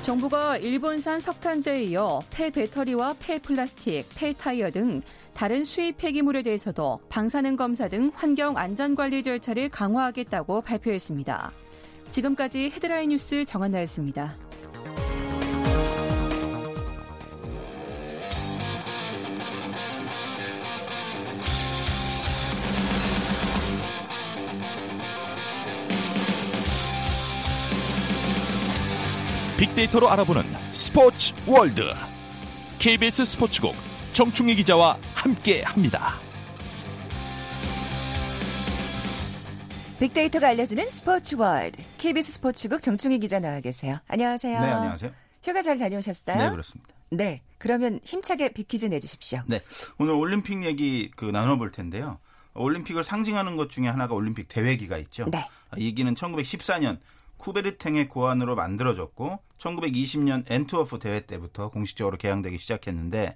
정부가 0.03 0.57
일본산 0.57 1.21
석탄재에 1.21 1.83
이어 1.85 2.21
폐 2.29 2.49
배터리와 2.49 3.15
폐 3.19 3.39
플라스틱, 3.39 4.05
폐 4.17 4.33
타이어 4.33 4.69
등 4.69 5.01
다른 5.33 5.63
수입 5.63 5.97
폐기물에 5.97 6.43
대해서도 6.43 6.99
방사능 7.07 7.55
검사 7.55 7.87
등 7.87 8.11
환경 8.13 8.57
안전 8.57 8.95
관리 8.95 9.23
절차를 9.23 9.69
강화하겠다고 9.69 10.61
발표했습니다. 10.61 11.51
지금까지 12.09 12.69
헤드라인 12.75 13.09
뉴스 13.11 13.45
정한나였습니다. 13.45 14.35
빅데이터로 29.63 30.09
알아보는 30.09 30.43
스포츠 30.73 31.33
월드 31.47 31.83
KBS 32.79 33.25
스포츠국 33.25 33.73
정충희 34.11 34.55
기자와 34.55 34.97
함께합니다. 35.15 36.15
빅데이터가 40.01 40.49
알려주는 40.49 40.89
스포츠 40.89 41.35
월드. 41.35 41.81
KBS 41.97 42.33
스포츠국 42.33 42.81
정충희 42.81 43.19
기자 43.19 43.39
나와 43.39 43.61
계세요. 43.61 43.99
안녕하세요. 44.09 44.59
네, 44.59 44.67
안녕하세요. 44.67 45.11
휴가 45.41 45.61
잘 45.61 45.77
다녀오셨어요? 45.77 46.35
네, 46.35 46.49
그렇습니다. 46.49 46.93
네. 47.11 47.41
그러면 47.57 48.01
힘차게 48.03 48.51
빅퀴즈 48.51 48.87
내주십시오. 48.87 49.43
네. 49.47 49.61
오늘 49.97 50.13
올림픽 50.13 50.65
얘기 50.65 51.09
그 51.15 51.23
나눠볼 51.23 51.71
텐데요. 51.71 52.19
올림픽을 52.53 53.05
상징하는 53.05 53.55
것 53.55 53.69
중에 53.69 53.87
하나가 53.87 54.13
올림픽 54.13 54.49
대회기가 54.49 54.97
있죠. 54.97 55.25
네. 55.31 55.47
이 55.77 55.95
기는 55.95 56.15
1914년 56.15 56.99
쿠베르탱의 57.37 58.09
고안으로 58.09 58.55
만들어졌고 58.55 59.39
1920년 59.57 60.43
엔투어프 60.49 60.99
대회 60.99 61.21
때부터 61.21 61.69
공식적으로 61.69 62.17
개항되기 62.17 62.57
시작했는데 62.57 63.35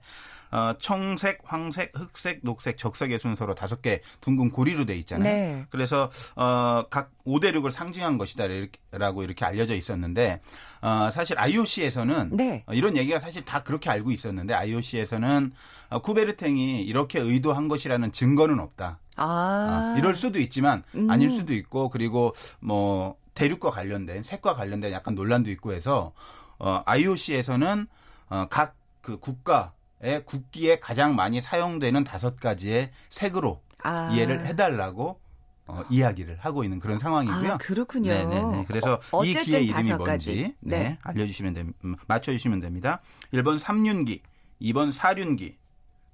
어, 0.51 0.73
청색, 0.79 1.39
황색, 1.43 1.91
흑색, 1.93 2.39
녹색, 2.43 2.77
적색의 2.77 3.19
순서로 3.19 3.53
다섯 3.53 3.81
개 3.81 4.01
둥근 4.21 4.49
고리로 4.51 4.86
돼 4.86 4.95
있잖아요. 4.99 5.23
네. 5.23 5.65
그래서 5.69 6.10
어, 6.36 6.83
각 6.89 7.12
5대륙을 7.25 7.71
상징한 7.71 8.17
것이다라고 8.17 9.23
이렇게 9.23 9.45
알려져 9.45 9.75
있었는데 9.75 10.41
어, 10.81 11.10
사실 11.12 11.38
IOC에서는 11.38 12.29
네. 12.38 12.63
어, 12.65 12.73
이런 12.73 12.95
얘기가 12.95 13.19
사실 13.19 13.43
다 13.43 13.63
그렇게 13.63 13.89
알고 13.89 14.12
있었는데 14.12 14.53
IOC에서는 14.53 15.51
어, 15.89 15.99
쿠베르탱이 15.99 16.81
이렇게 16.81 17.19
의도한 17.19 17.67
것이라는 17.67 18.12
증거는 18.12 18.60
없다. 18.60 18.99
아. 19.17 19.25
아, 19.25 19.95
이럴 19.97 20.15
수도 20.15 20.39
있지만 20.39 20.83
음. 20.95 21.10
아닐 21.10 21.29
수도 21.31 21.53
있고 21.53 21.89
그리고 21.89 22.36
뭐 22.60 23.17
대륙과 23.38 23.71
관련된 23.71 24.23
색과 24.23 24.56
관련된 24.56 24.91
약간 24.91 25.15
논란도 25.15 25.52
있고 25.52 25.73
해서 25.73 26.13
어, 26.60 26.82
IOC에서는 26.86 27.88
어, 28.30 28.47
각 28.50 28.78
그 29.08 29.17
국가의 29.19 30.26
국기에 30.26 30.80
가장 30.80 31.15
많이 31.15 31.39
사용되는 31.39 32.04
다섯 32.04 32.41
가지의 32.41 32.91
색으로 33.08 33.62
아. 33.82 34.10
이해를 34.12 34.45
해달라고 34.45 35.21
어, 35.65 35.84
이야기를 35.89 36.39
하고 36.41 36.65
있는 36.65 36.80
그런 36.80 36.97
상황이고요. 36.97 37.54
아, 37.54 37.58
그렇군요. 37.58 38.12
네네네. 38.12 38.65
그래서 38.67 39.00
어, 39.12 39.23
이 39.23 39.34
기의 39.34 39.65
이름이 39.67 39.93
뭔지. 39.93 40.56
네, 40.60 40.78
네. 40.78 40.97
알려주시면 41.04 41.54
됩, 41.54 41.67
음, 41.86 41.95
맞춰주시면 42.06 42.60
됩니다. 42.60 43.00
1번 43.34 43.58
삼륜기, 43.58 44.23
2번 44.62 44.91
사륜기, 44.91 45.56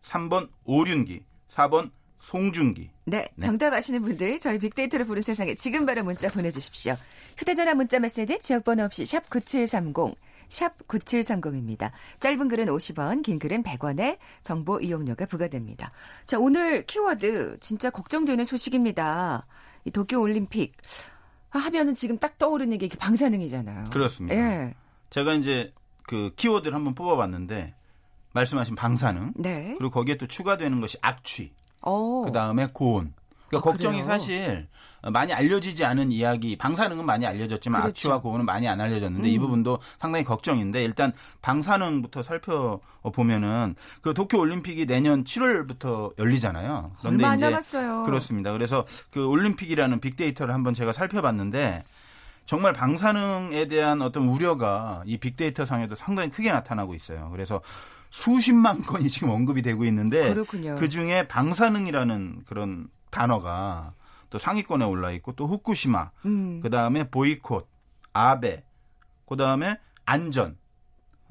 3번 0.03 0.49
오륜기, 0.65 1.23
4번 1.49 1.89
송중기. 2.23 2.89
네, 3.03 3.27
네. 3.35 3.45
정답 3.45 3.73
아시는 3.73 4.01
분들 4.01 4.39
저희 4.39 4.57
빅데이터를 4.57 5.05
보는 5.05 5.21
세상에 5.21 5.55
지금 5.55 5.85
바로 5.85 6.03
문자 6.05 6.29
보내주십시오. 6.29 6.95
휴대전화 7.37 7.75
문자 7.75 7.99
메시지 7.99 8.39
지역번호 8.39 8.85
없이 8.85 9.05
샵 9.05 9.29
9730, 9.29 10.15
샵 10.47 10.87
9730입니다. 10.87 11.91
짧은 12.21 12.47
글은 12.47 12.67
50원, 12.67 13.23
긴 13.23 13.39
글은 13.39 13.63
100원에 13.63 14.17
정보 14.41 14.79
이용료가 14.79 15.25
부과됩니다. 15.25 15.91
자, 16.23 16.39
오늘 16.39 16.85
키워드 16.85 17.57
진짜 17.59 17.89
걱정되는 17.89 18.45
소식입니다. 18.45 19.45
이 19.83 19.91
도쿄 19.91 20.21
올림픽 20.21 20.77
하면은 21.49 21.93
지금 21.93 22.17
딱 22.17 22.37
떠오르는 22.37 22.77
게 22.77 22.87
방사능이잖아요. 22.87 23.83
그렇습니다. 23.91 24.35
예. 24.37 24.73
제가 25.09 25.33
이제 25.33 25.73
그 26.03 26.31
키워드를 26.37 26.73
한번 26.73 26.95
뽑아봤는데 26.95 27.75
말씀하신 28.31 28.75
방사능 28.75 29.33
네. 29.35 29.75
그리고 29.77 29.91
거기에 29.91 30.15
또 30.15 30.25
추가되는 30.25 30.79
것이 30.79 30.97
악취 31.01 31.51
어. 31.51 31.62
그 32.25 32.31
다음에 32.31 32.67
고온. 32.73 33.13
그러니까 33.49 33.69
아, 33.69 33.71
걱정이 33.71 34.01
그래요? 34.01 34.09
사실 34.09 34.67
많이 35.11 35.33
알려지지 35.33 35.83
않은 35.83 36.11
이야기, 36.11 36.57
방사능은 36.57 37.05
많이 37.05 37.25
알려졌지만 37.25 37.81
그렇죠. 37.81 37.91
악취와 37.91 38.21
고온은 38.21 38.45
많이 38.45 38.67
안 38.67 38.79
알려졌는데 38.79 39.29
이 39.29 39.37
음. 39.37 39.41
부분도 39.41 39.79
상당히 39.99 40.23
걱정인데 40.23 40.83
일단 40.83 41.11
방사능부터 41.41 42.23
살펴보면은 42.23 43.75
그 44.01 44.13
도쿄 44.13 44.39
올림픽이 44.39 44.85
내년 44.85 45.25
7월부터 45.25 46.17
열리잖아요. 46.17 46.91
그런데 47.01 47.23
얼마 47.23 47.33
안 47.33 47.37
이제 47.37 47.49
남았어요. 47.49 48.05
그렇습니다. 48.05 48.53
그래서 48.53 48.85
그 49.09 49.27
올림픽이라는 49.27 49.99
빅데이터를 49.99 50.53
한번 50.53 50.73
제가 50.73 50.93
살펴봤는데 50.93 51.83
정말 52.45 52.73
방사능에 52.73 53.67
대한 53.67 54.01
어떤 54.01 54.27
우려가 54.27 55.03
이 55.05 55.17
빅데이터 55.17 55.65
상에도 55.65 55.95
상당히 55.95 56.29
크게 56.29 56.51
나타나고 56.51 56.93
있어요. 56.93 57.29
그래서 57.31 57.61
수십만 58.13 58.83
건이 58.83 59.09
지금 59.09 59.31
언급이 59.31 59.63
되고 59.63 59.83
있는데 59.85 60.31
그렇군요. 60.31 60.75
그 60.75 60.87
중에 60.87 61.27
방사능이라는 61.27 62.43
그런 62.45 62.87
단어가 63.09 63.95
또 64.29 64.37
상위권에 64.37 64.85
올라 64.85 65.09
있고 65.13 65.31
또 65.33 65.47
후쿠시마, 65.47 66.11
음. 66.25 66.59
그 66.61 66.69
다음에 66.69 67.09
보이콧, 67.09 67.67
아베, 68.13 68.63
그 69.27 69.35
다음에 69.35 69.79
안전. 70.05 70.57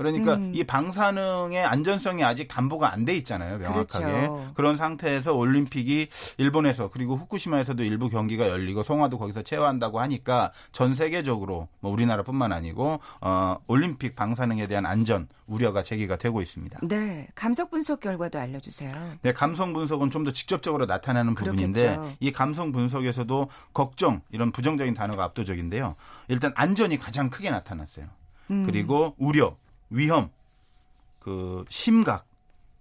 그러니까 0.03 0.35
음. 0.35 0.53
이 0.55 0.65
방사능의 0.65 1.65
안전성이 1.65 2.25
아직 2.25 2.49
담보가 2.49 2.93
안 2.93 3.03
돼 3.05 3.15
있잖아요, 3.17 3.59
명확하게. 3.59 4.05
그렇죠. 4.05 4.47
그런 4.55 4.77
상태에서 4.77 5.35
올림픽이 5.35 6.09
일본에서 6.39 6.89
그리고 6.91 7.17
후쿠시마에서도 7.17 7.83
일부 7.85 8.09
경기가 8.09 8.49
열리고 8.49 8.83
송화도 8.83 9.19
거기서 9.19 9.43
체화한다고 9.43 9.99
하니까 10.01 10.53
전 10.73 10.95
세계적으로 10.95 11.69
뭐 11.81 11.91
우리나라뿐만 11.93 12.53
아니고 12.53 13.01
어 13.21 13.57
올림픽 13.67 14.15
방사능에 14.17 14.67
대한 14.69 14.87
안전 14.87 15.29
우려가 15.47 15.83
제기가 15.83 16.17
되고 16.17 16.41
있습니다. 16.41 16.79
네, 16.83 17.27
감속 17.35 17.71
분석 17.71 18.01
결과도 18.01 18.39
알려 18.39 18.59
주세요. 18.61 18.93
네, 19.23 19.33
감성 19.33 19.73
분석은 19.73 20.11
좀 20.11 20.23
더 20.23 20.31
직접적으로 20.31 20.87
나타나는 20.87 21.35
부분인데 21.35 21.83
그렇겠죠. 21.83 22.17
이 22.21 22.31
감성 22.31 22.71
분석에서도 22.71 23.49
걱정 23.75 24.21
이런 24.31 24.53
부정적인 24.53 24.95
단어가 24.95 25.25
압도적인데요. 25.25 25.97
일단 26.29 26.53
안전이 26.55 26.99
가장 26.99 27.29
크게 27.29 27.51
나타났어요. 27.51 28.07
음. 28.53 28.63
그리고 28.65 29.15
우려, 29.19 29.57
위험, 29.93 30.31
그 31.21 31.65
심각 31.69 32.27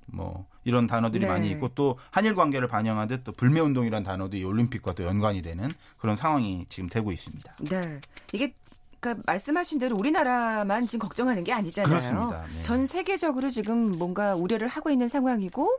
뭐 0.07 0.45
이런 0.63 0.87
단어들이 0.87 1.25
네. 1.25 1.27
많이 1.27 1.49
있고 1.51 1.69
또 1.69 1.97
한일 2.09 2.35
관계를 2.35 2.67
반영하듯 2.67 3.23
또 3.23 3.31
불매 3.31 3.59
운동이라는 3.59 4.03
단어도 4.03 4.37
이 4.37 4.43
올림픽과 4.43 4.93
또 4.93 5.03
연관이 5.03 5.41
되는 5.41 5.71
그런 5.97 6.15
상황이 6.15 6.65
지금 6.69 6.89
되고 6.89 7.11
있습니다. 7.11 7.55
네, 7.69 8.01
이게 8.33 8.53
그러니까 8.99 9.23
말씀하신 9.25 9.79
대로 9.79 9.95
우리나라만 9.97 10.85
지금 10.85 10.99
걱정하는 10.99 11.43
게 11.43 11.51
아니잖아요. 11.51 11.89
그렇습니다. 11.89 12.43
네. 12.55 12.61
전 12.61 12.85
세계적으로 12.85 13.49
지금 13.49 13.97
뭔가 13.97 14.35
우려를 14.35 14.67
하고 14.67 14.91
있는 14.91 15.07
상황이고 15.07 15.69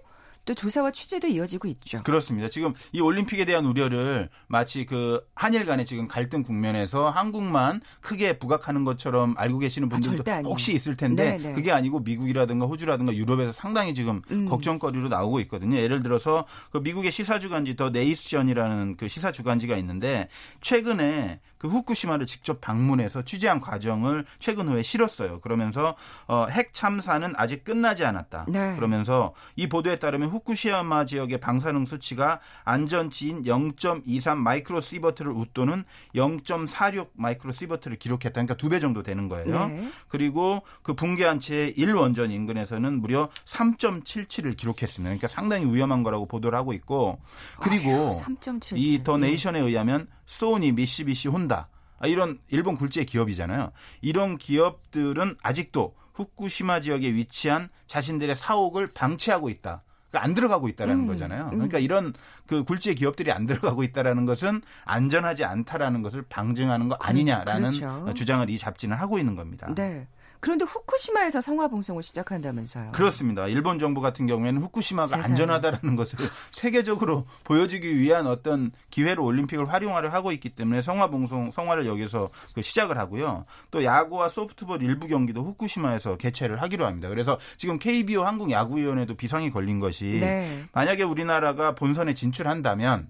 또 0.44 0.54
조사와 0.54 0.90
취재도 0.90 1.28
이어지고 1.28 1.68
있죠. 1.68 2.02
그렇습니다. 2.02 2.48
지금 2.48 2.74
이 2.92 3.00
올림픽에 3.00 3.44
대한 3.44 3.64
우려를 3.64 4.28
마치 4.48 4.84
그 4.84 5.24
한일 5.34 5.64
간의 5.66 5.86
지금 5.86 6.08
갈등 6.08 6.42
국면에서 6.42 7.10
한국만 7.10 7.80
크게 8.00 8.38
부각하는 8.38 8.84
것처럼 8.84 9.34
알고 9.36 9.58
계시는 9.58 9.86
아, 9.86 9.88
분들도 9.90 10.30
아니에요. 10.30 10.48
혹시 10.48 10.74
있을 10.74 10.96
텐데 10.96 11.36
네, 11.36 11.48
네. 11.48 11.52
그게 11.54 11.70
아니고 11.70 12.00
미국이라든가 12.00 12.66
호주라든가 12.66 13.14
유럽에서 13.14 13.52
상당히 13.52 13.94
지금 13.94 14.22
음. 14.30 14.46
걱정거리로 14.46 15.08
나오고 15.08 15.40
있거든요. 15.40 15.76
예를 15.76 16.02
들어서 16.02 16.46
그 16.70 16.78
미국의 16.78 17.12
시사 17.12 17.38
주간지 17.38 17.76
더 17.76 17.90
네이션이라는 17.90 18.96
그 18.96 19.08
시사 19.08 19.32
주간지가 19.32 19.76
있는데 19.76 20.28
최근에 20.60 21.40
그 21.62 21.68
후쿠시마를 21.68 22.26
직접 22.26 22.60
방문해서 22.60 23.22
취재한 23.22 23.60
과정을 23.60 24.24
최근 24.40 24.68
후에 24.68 24.82
실었어요. 24.82 25.38
그러면서 25.38 25.94
어, 26.26 26.46
핵 26.50 26.74
참사는 26.74 27.32
아직 27.36 27.62
끝나지 27.62 28.04
않았다. 28.04 28.46
네. 28.48 28.74
그러면서 28.74 29.32
이 29.54 29.68
보도에 29.68 29.94
따르면 29.94 30.28
후쿠시마 30.30 31.04
지역의 31.06 31.38
방사능 31.38 31.84
수치가 31.86 32.40
안전치인 32.64 33.44
0.23 33.44 34.38
마이크로 34.38 34.80
시버트를 34.80 35.30
웃도는 35.30 35.84
0.46 36.16 37.10
마이크로 37.14 37.52
시버트를 37.52 37.96
기록했다. 37.96 38.32
그러니까 38.32 38.54
두 38.56 38.72
배 38.72 38.80
정도 38.80 39.02
되는 39.02 39.28
거예요. 39.28 39.68
네. 39.68 39.88
그리고 40.08 40.62
그 40.82 40.94
붕괴한 40.94 41.40
채 41.40 41.74
1원전 41.74 42.32
인근에서는 42.32 43.00
무려 43.02 43.28
3.77을 43.44 44.56
기록했습니다. 44.56 45.02
그러니까 45.10 45.28
상당히 45.28 45.66
위험한 45.66 46.02
거라고 46.02 46.26
보도를 46.26 46.58
하고 46.58 46.72
있고 46.72 47.20
그리고 47.60 48.18
3.77. 48.18 48.78
이더 48.78 49.14
예. 49.16 49.18
네이션에 49.18 49.60
의하면 49.60 50.08
소니, 50.26 50.72
미쓰비시, 50.72 51.28
혼다 51.28 51.68
아, 51.98 52.06
이런 52.08 52.38
일본 52.48 52.76
굴지의 52.76 53.06
기업이잖아요. 53.06 53.70
이런 54.00 54.36
기업들은 54.36 55.36
아직도 55.40 55.94
후쿠시마 56.14 56.80
지역에 56.80 57.12
위치한 57.14 57.68
자신들의 57.86 58.34
사옥을 58.34 58.88
방치하고 58.88 59.48
있다. 59.48 59.84
그러니까 60.10 60.24
안 60.24 60.34
들어가고 60.34 60.68
있다라는 60.68 61.04
음, 61.04 61.06
거잖아요. 61.06 61.48
그러니까 61.50 61.78
이런 61.78 62.12
그 62.46 62.64
굴지의 62.64 62.96
기업들이 62.96 63.32
안 63.32 63.46
들어가고 63.46 63.82
있다라는 63.82 64.26
것은 64.26 64.60
안전하지 64.84 65.44
않다라는 65.44 66.02
것을 66.02 66.22
방증하는 66.22 66.88
거 66.88 66.96
아니냐라는 67.00 67.70
그렇죠. 67.70 68.14
주장을 68.14 68.50
이 68.50 68.58
잡지는 68.58 68.96
하고 68.96 69.18
있는 69.18 69.36
겁니다. 69.36 69.72
네. 69.74 70.06
그런데 70.42 70.64
후쿠시마에서 70.64 71.40
성화 71.40 71.68
봉송을 71.68 72.02
시작한다면서요. 72.02 72.90
그렇습니다. 72.90 73.46
일본 73.46 73.78
정부 73.78 74.00
같은 74.00 74.26
경우에는 74.26 74.60
후쿠시마가 74.60 75.06
세상에. 75.06 75.22
안전하다라는 75.22 75.94
것을 75.94 76.18
세계적으로 76.50 77.26
보여주기 77.44 77.96
위한 77.96 78.26
어떤 78.26 78.72
기회로 78.90 79.24
올림픽을 79.24 79.72
활용하려 79.72 80.08
하고 80.08 80.32
있기 80.32 80.48
때문에 80.50 80.80
성화봉송 80.80 81.52
성화를 81.52 81.86
여기서 81.86 82.28
그 82.56 82.60
시작을 82.60 82.98
하고요. 82.98 83.44
또 83.70 83.84
야구와 83.84 84.28
소프트볼 84.28 84.82
일부 84.82 85.06
경기도 85.06 85.44
후쿠시마에서 85.44 86.16
개최를 86.16 86.60
하기로 86.60 86.86
합니다. 86.86 87.08
그래서 87.08 87.38
지금 87.56 87.78
KBO 87.78 88.24
한국 88.24 88.50
야구위원회도 88.50 89.14
비상이 89.14 89.52
걸린 89.52 89.78
것이 89.78 90.18
네. 90.18 90.64
만약에 90.72 91.04
우리나라가 91.04 91.76
본선에 91.76 92.14
진출한다면 92.14 93.08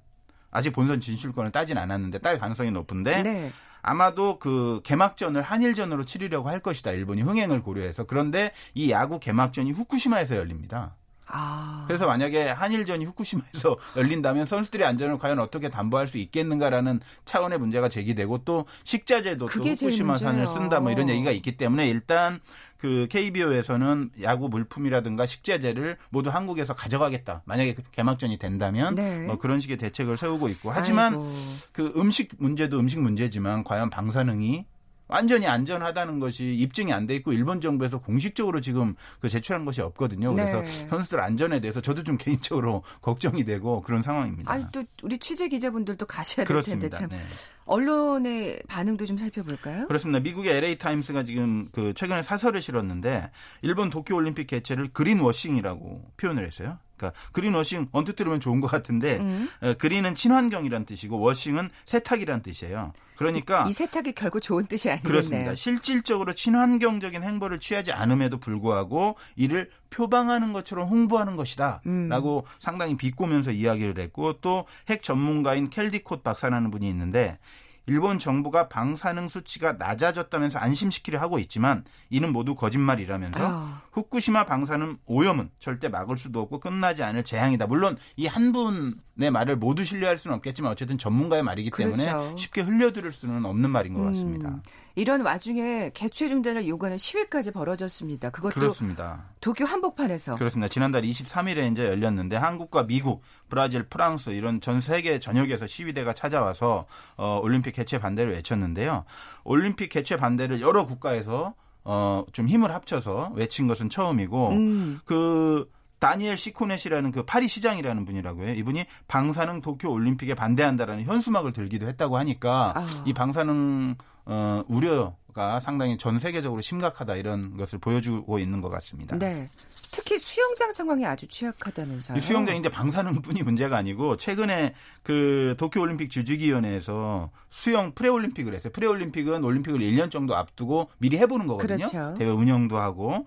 아직 0.53 0.71
본선 0.71 1.01
진출권을 1.01 1.51
따진 1.51 1.79
않았는데 1.79 2.21
딸 2.21 2.39
가능성이 2.39 2.71
높은데 2.71 3.23
네. 3.23 3.53
아마도 3.83 4.39
그 4.39 4.81
개막전을 4.85 5.43
한일전으로 5.43 6.05
치르려고 6.05 6.49
할 6.49 6.61
것이다. 6.61 6.93
일본이 6.93 7.23
흥행을 7.23 7.63
고려해서. 7.63 8.05
그런데 8.05 8.53
이 8.75 8.93
야구 8.93 9.19
개막전이 9.19 9.73
후쿠시마에서 9.73 10.37
열립니다. 10.37 10.95
아. 11.33 11.85
그래서 11.87 12.07
만약에 12.07 12.51
한일전이 12.51 13.07
후쿠시마에서 13.07 13.77
열린다면 13.97 14.47
선수들의 14.47 14.87
안전을 14.87 15.19
과연 15.19 15.39
어떻게 15.39 15.69
담보할 15.69 16.07
수 16.07 16.19
있겠는가라는 16.19 17.01
차원의 17.25 17.59
문제가 17.59 17.89
제기되고 17.89 18.45
또 18.45 18.67
식자재도 18.85 19.47
또 19.49 19.61
후쿠시마산을. 19.61 20.47
쓴다 20.47 20.81
뭐 20.81 20.93
이런 20.93 21.09
얘기가 21.09 21.31
있기 21.31 21.57
때문에 21.57 21.89
일단 21.89 22.41
그 22.77 23.07
KBO에서는 23.09 24.11
야구 24.23 24.49
물품이라든가 24.49 25.25
식자재를 25.25 25.97
모두 26.11 26.31
한국에서 26.31 26.75
가져가겠다. 26.75 27.43
만약에 27.45 27.75
그 27.75 27.83
개막전이 27.93 28.39
된다면 28.39 28.97
네. 28.97 29.21
뭐 29.21 29.39
그런 29.39 29.61
식의 29.61 29.79
대책을 29.79 30.17
세우고 30.17 30.49
있고 30.49 30.71
하지만 30.71 31.15
아이고. 31.15 31.33
그 31.73 31.93
음식 31.97 32.33
문제도 32.39 32.79
음식 32.79 33.01
문제지만 33.01 33.65
과연 33.65 33.89
방사능이 33.89 34.67
완전히 35.13 35.47
안전하다는 35.47 36.19
것이 36.21 36.55
입증이 36.55 36.93
안 36.93 37.07
돼 37.07 37.15
있고 37.17 37.33
일본 37.33 37.61
정부에서 37.61 37.99
공식적으로 37.99 38.61
지금 38.61 38.95
그 39.21 39.29
제출한 39.29 39.65
것이 39.65 39.81
없거든요. 39.81 40.33
그래서 40.35 40.61
네. 40.63 40.89
선수들 40.89 41.21
안전에 41.21 41.61
대해서 41.61 41.81
저도 41.81 42.03
좀 42.05 42.17
개인적으로 42.17 42.83
걱정이 43.03 43.45
되고 43.45 43.83
그런 43.83 44.03
상황입니다. 44.03 44.51
아니 44.51 44.65
또 44.73 44.85
우리 45.03 45.19
취재 45.19 45.49
기자분들도 45.49 46.07
가셔야 46.07 46.47
될 46.47 46.63
텐데. 46.63 46.89
참 46.89 47.09
네. 47.09 47.21
언론의 47.67 48.63
반응도 48.69 49.07
좀 49.07 49.17
살펴볼까요? 49.17 49.87
그렇습니다. 49.87 50.21
미국의 50.21 50.57
LA 50.57 50.79
타임스가 50.79 51.25
지금 51.25 51.69
그 51.73 51.95
최근에 51.95 52.23
사설을 52.23 52.63
실었는데 52.63 53.31
일본 53.63 53.91
도쿄 53.91 54.17
올림픽 54.17 54.47
개최를 54.47 54.89
green 54.93 55.21
washing이라고 55.21 56.13
표현을 56.17 56.47
했어요. 56.47 56.79
그러니까 56.97 57.19
green 57.33 57.55
washing 57.55 57.89
언뜻 57.93 58.15
들으면 58.15 58.39
좋은 58.41 58.61
것 58.61 58.69
같은데 58.69 59.19
음. 59.19 59.49
어, 59.61 59.75
green은 59.75 60.15
친환경이란 60.15 60.87
뜻이고 60.87 61.19
washing은 61.19 61.71
세탁이란 61.85 62.43
뜻이에요. 62.43 62.93
그러니까 63.17 63.65
이 63.69 63.73
세탁이 63.73 64.13
결국 64.13 64.41
좋은 64.41 64.67
뜻이 64.67 64.91
아니겠네요. 64.91 65.13
그렇습니다. 65.13 65.55
실질적으로 65.55 66.35
친환경적인 66.35 67.23
행보를 67.23 67.61
취하지 67.61 67.93
않음에도 67.93 68.39
불구하고 68.39 69.17
이를 69.37 69.71
표방하는 69.93 70.53
것처럼 70.53 70.89
홍보하는 70.89 71.37
것이다. 71.37 71.83
음. 71.87 72.09
라고 72.09 72.47
상당히 72.59 72.97
비꼬면서 72.97 73.53
이야기를 73.53 74.03
했고 74.03 74.35
또 74.41 74.65
핵 74.87 75.03
전문가인 75.03 75.71
켈디콧 75.71 76.25
박사라는 76.25 76.71
분이 76.71 76.89
있는데 76.89 77.39
일본 77.87 78.19
정부가 78.21 78.69
방사능 78.69 79.27
수치가 79.27 79.73
낮아졌다면서 79.73 80.59
안심시키려 80.61 81.19
하고 81.21 81.39
있지만 81.41 81.85
이는 82.11 82.33
모두 82.33 82.55
거짓말이라면서 82.55 83.41
아. 83.43 83.83
후쿠시마 83.93 84.47
방사능 84.47 84.99
오염은 85.07 85.51
절대 85.59 85.89
막을 85.89 86.17
수도 86.17 86.41
없고 86.43 86.61
끝나지 86.61 87.03
않을 87.03 87.25
재앙이다. 87.25 87.67
물론 87.67 87.97
이 88.17 88.27
한 88.29 88.53
분의 88.53 89.31
말을 89.33 89.57
모두 89.57 89.85
신뢰할 89.85 90.17
수는 90.19 90.37
없겠지만 90.37 90.71
어쨌든 90.73 90.97
전문가의 90.97 91.43
말이기 91.43 91.71
때문에 91.77 92.05
그렇죠. 92.07 92.37
쉽게 92.37 92.61
흘려들을 92.63 93.11
수는 93.13 93.45
없는 93.45 93.69
말인 93.71 93.95
것 93.95 94.03
같습니다. 94.05 94.49
음, 94.51 94.63
이런 94.95 95.23
와중에 95.23 95.91
개최 95.95 96.29
중단을 96.29 96.69
요구하는 96.69 96.99
시위까지 96.99 97.51
벌어졌습니다. 97.51 98.31
그것도 98.31 98.55
그렇습니다. 98.55 99.25
도쿄 99.41 99.65
한복판에서 99.65 100.37
그렇습니다. 100.37 100.69
지난달 100.69 101.03
23일에 101.03 101.73
이제 101.73 101.87
열렸는데 101.87 102.37
한국과 102.37 102.87
미국, 102.87 103.23
브라질, 103.49 103.85
프랑스 103.85 104.31
이런 104.31 104.61
전 104.61 104.81
세계 104.81 105.19
전역에서 105.19 105.67
시위대가 105.67 106.13
찾아와서 106.13 106.87
어, 107.17 107.41
올림픽 107.43 107.73
개최 107.73 107.99
반대를 107.99 108.33
외쳤는데요. 108.33 109.05
올림픽 109.45 109.89
개최 109.89 110.17
반대를 110.17 110.61
여러 110.61 110.87
국가에서 110.87 111.55
어, 111.85 112.25
좀 112.33 112.49
힘을 112.49 112.73
합쳐서 112.73 113.33
외친 113.35 113.67
것은 113.67 113.91
처음이고 113.91 114.49
음. 114.51 115.01
그 115.05 115.69
다니엘 116.03 116.37
시코넷이라는 116.37 117.13
그 117.13 117.23
파리 117.23 117.47
시장이라는 117.47 118.05
분이라고 118.05 118.43
해요. 118.43 118.55
이분이 118.57 118.87
방사능 119.07 119.61
도쿄 119.61 119.89
올림픽에 119.89 120.35
반대한다라는 120.35 121.05
현수막을 121.05 121.53
들기도 121.53 121.87
했다고 121.87 122.19
하니까 122.19 122.73
아. 122.75 123.05
이 123.07 123.13
방사능 123.13 123.95
어, 124.25 124.65
우려가 124.67 125.61
상당히 125.61 125.97
전 125.99 126.19
세계적으로 126.19 126.61
심각하다 126.61 127.15
이런 127.15 127.57
것을 127.57 127.79
보여주고 127.79 128.41
있는 128.41 128.61
것 128.61 128.69
같습니다. 128.69 129.17
네. 129.17 129.49
특히 129.93 130.19
수영장 130.19 130.73
상황이 130.73 131.07
아주 131.07 131.29
취약하다면서요. 131.29 132.19
이 132.19 132.21
수영장 132.21 132.57
이제 132.57 132.69
방사능뿐이 132.69 133.45
문제가 133.45 133.77
아니고 133.77 134.17
최근에 134.17 134.75
그 135.05 135.55
도쿄올림픽 135.57 136.11
조직위원회에서 136.11 137.31
수영 137.49 137.93
프레올림픽을 137.95 138.55
했어요. 138.55 138.73
프레올림픽은 138.73 139.45
올림픽을 139.45 139.79
1년 139.79 140.11
정도 140.11 140.35
앞두고 140.35 140.91
미리 140.99 141.19
해보는 141.19 141.47
거거든요. 141.47 141.87
그렇죠. 141.87 142.15
대회 142.19 142.29
운영도 142.29 142.79
하고. 142.79 143.25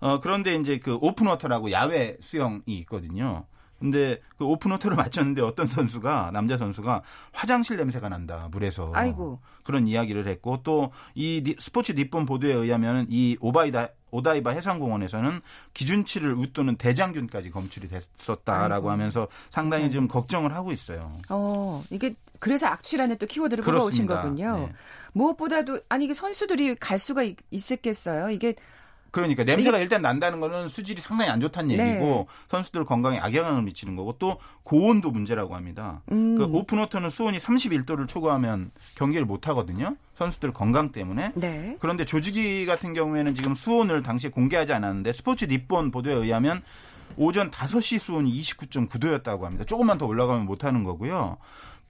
어 0.00 0.20
그런데 0.20 0.54
이제 0.54 0.78
그 0.78 0.94
open 1.00 1.22
water라고 1.22 1.70
야외 1.72 2.16
수영이 2.20 2.62
있거든요. 2.66 3.44
근데 3.78 4.20
그 4.36 4.44
open 4.44 4.60
water를 4.60 4.96
마쳤는데 4.98 5.40
어떤 5.42 5.68
선수가 5.68 6.30
남자 6.32 6.56
선수가 6.56 7.02
화장실 7.32 7.76
냄새가 7.76 8.08
난다 8.08 8.48
물에서 8.50 8.90
아이고. 8.92 9.38
그런 9.62 9.86
이야기를 9.86 10.26
했고 10.26 10.62
또 10.64 10.90
이 11.14 11.54
스포츠 11.60 11.92
니폰 11.92 12.26
보도에 12.26 12.52
의하면 12.52 13.06
이 13.08 13.36
오바이다 13.40 13.88
오다이바 14.10 14.50
해상공원에서는 14.50 15.40
기준치를 15.74 16.32
웃도는 16.34 16.76
대장균까지 16.76 17.50
검출이 17.50 17.88
됐었다라고 17.88 18.74
아이고. 18.74 18.90
하면서 18.90 19.28
상당히 19.50 19.84
참. 19.84 19.90
좀 19.92 20.08
걱정을 20.08 20.54
하고 20.54 20.72
있어요. 20.72 21.14
어, 21.28 21.84
이게 21.90 22.14
그래서 22.40 22.66
악취라는 22.66 23.18
또 23.18 23.26
키워드를 23.26 23.62
뽑아오신 23.62 24.06
그렇습니다. 24.06 24.22
거군요. 24.50 24.66
네. 24.66 24.72
무엇보다도 25.12 25.80
아니 25.88 26.06
이게 26.06 26.14
선수들이 26.14 26.76
갈 26.76 26.98
수가 26.98 27.22
있, 27.22 27.36
있었겠어요. 27.50 28.30
이게 28.30 28.54
그러니까 29.10 29.44
냄새가 29.44 29.78
일단 29.78 30.02
난다는 30.02 30.40
거는 30.40 30.68
수질이 30.68 31.00
상당히 31.00 31.30
안 31.30 31.40
좋다는 31.40 31.76
네. 31.76 31.90
얘기고 31.90 32.26
선수들 32.48 32.84
건강에 32.84 33.18
악영향을 33.18 33.62
미치는 33.62 33.96
거고 33.96 34.16
또 34.18 34.38
고온도 34.62 35.10
문제라고 35.10 35.54
합니다. 35.54 36.02
음. 36.12 36.36
그 36.36 36.44
open 36.44 36.78
water는 36.78 37.08
수온이 37.08 37.38
31도를 37.38 38.06
초과하면 38.06 38.70
경기를 38.96 39.24
못 39.26 39.48
하거든요. 39.48 39.96
선수들 40.16 40.52
건강 40.52 40.92
때문에. 40.92 41.32
네. 41.34 41.76
그런데 41.80 42.04
조직위 42.04 42.66
같은 42.66 42.94
경우에는 42.94 43.34
지금 43.34 43.54
수온을 43.54 44.02
당시에 44.02 44.30
공개하지 44.30 44.72
않았는데 44.72 45.12
스포츠 45.12 45.46
니폰 45.46 45.90
보도에 45.90 46.14
의하면 46.14 46.62
오전 47.16 47.50
5시 47.50 47.98
수온이 47.98 48.30
29.9도였다고 48.40 49.42
합니다. 49.42 49.64
조금만 49.64 49.98
더 49.98 50.06
올라가면 50.06 50.44
못 50.44 50.64
하는 50.64 50.84
거고요. 50.84 51.38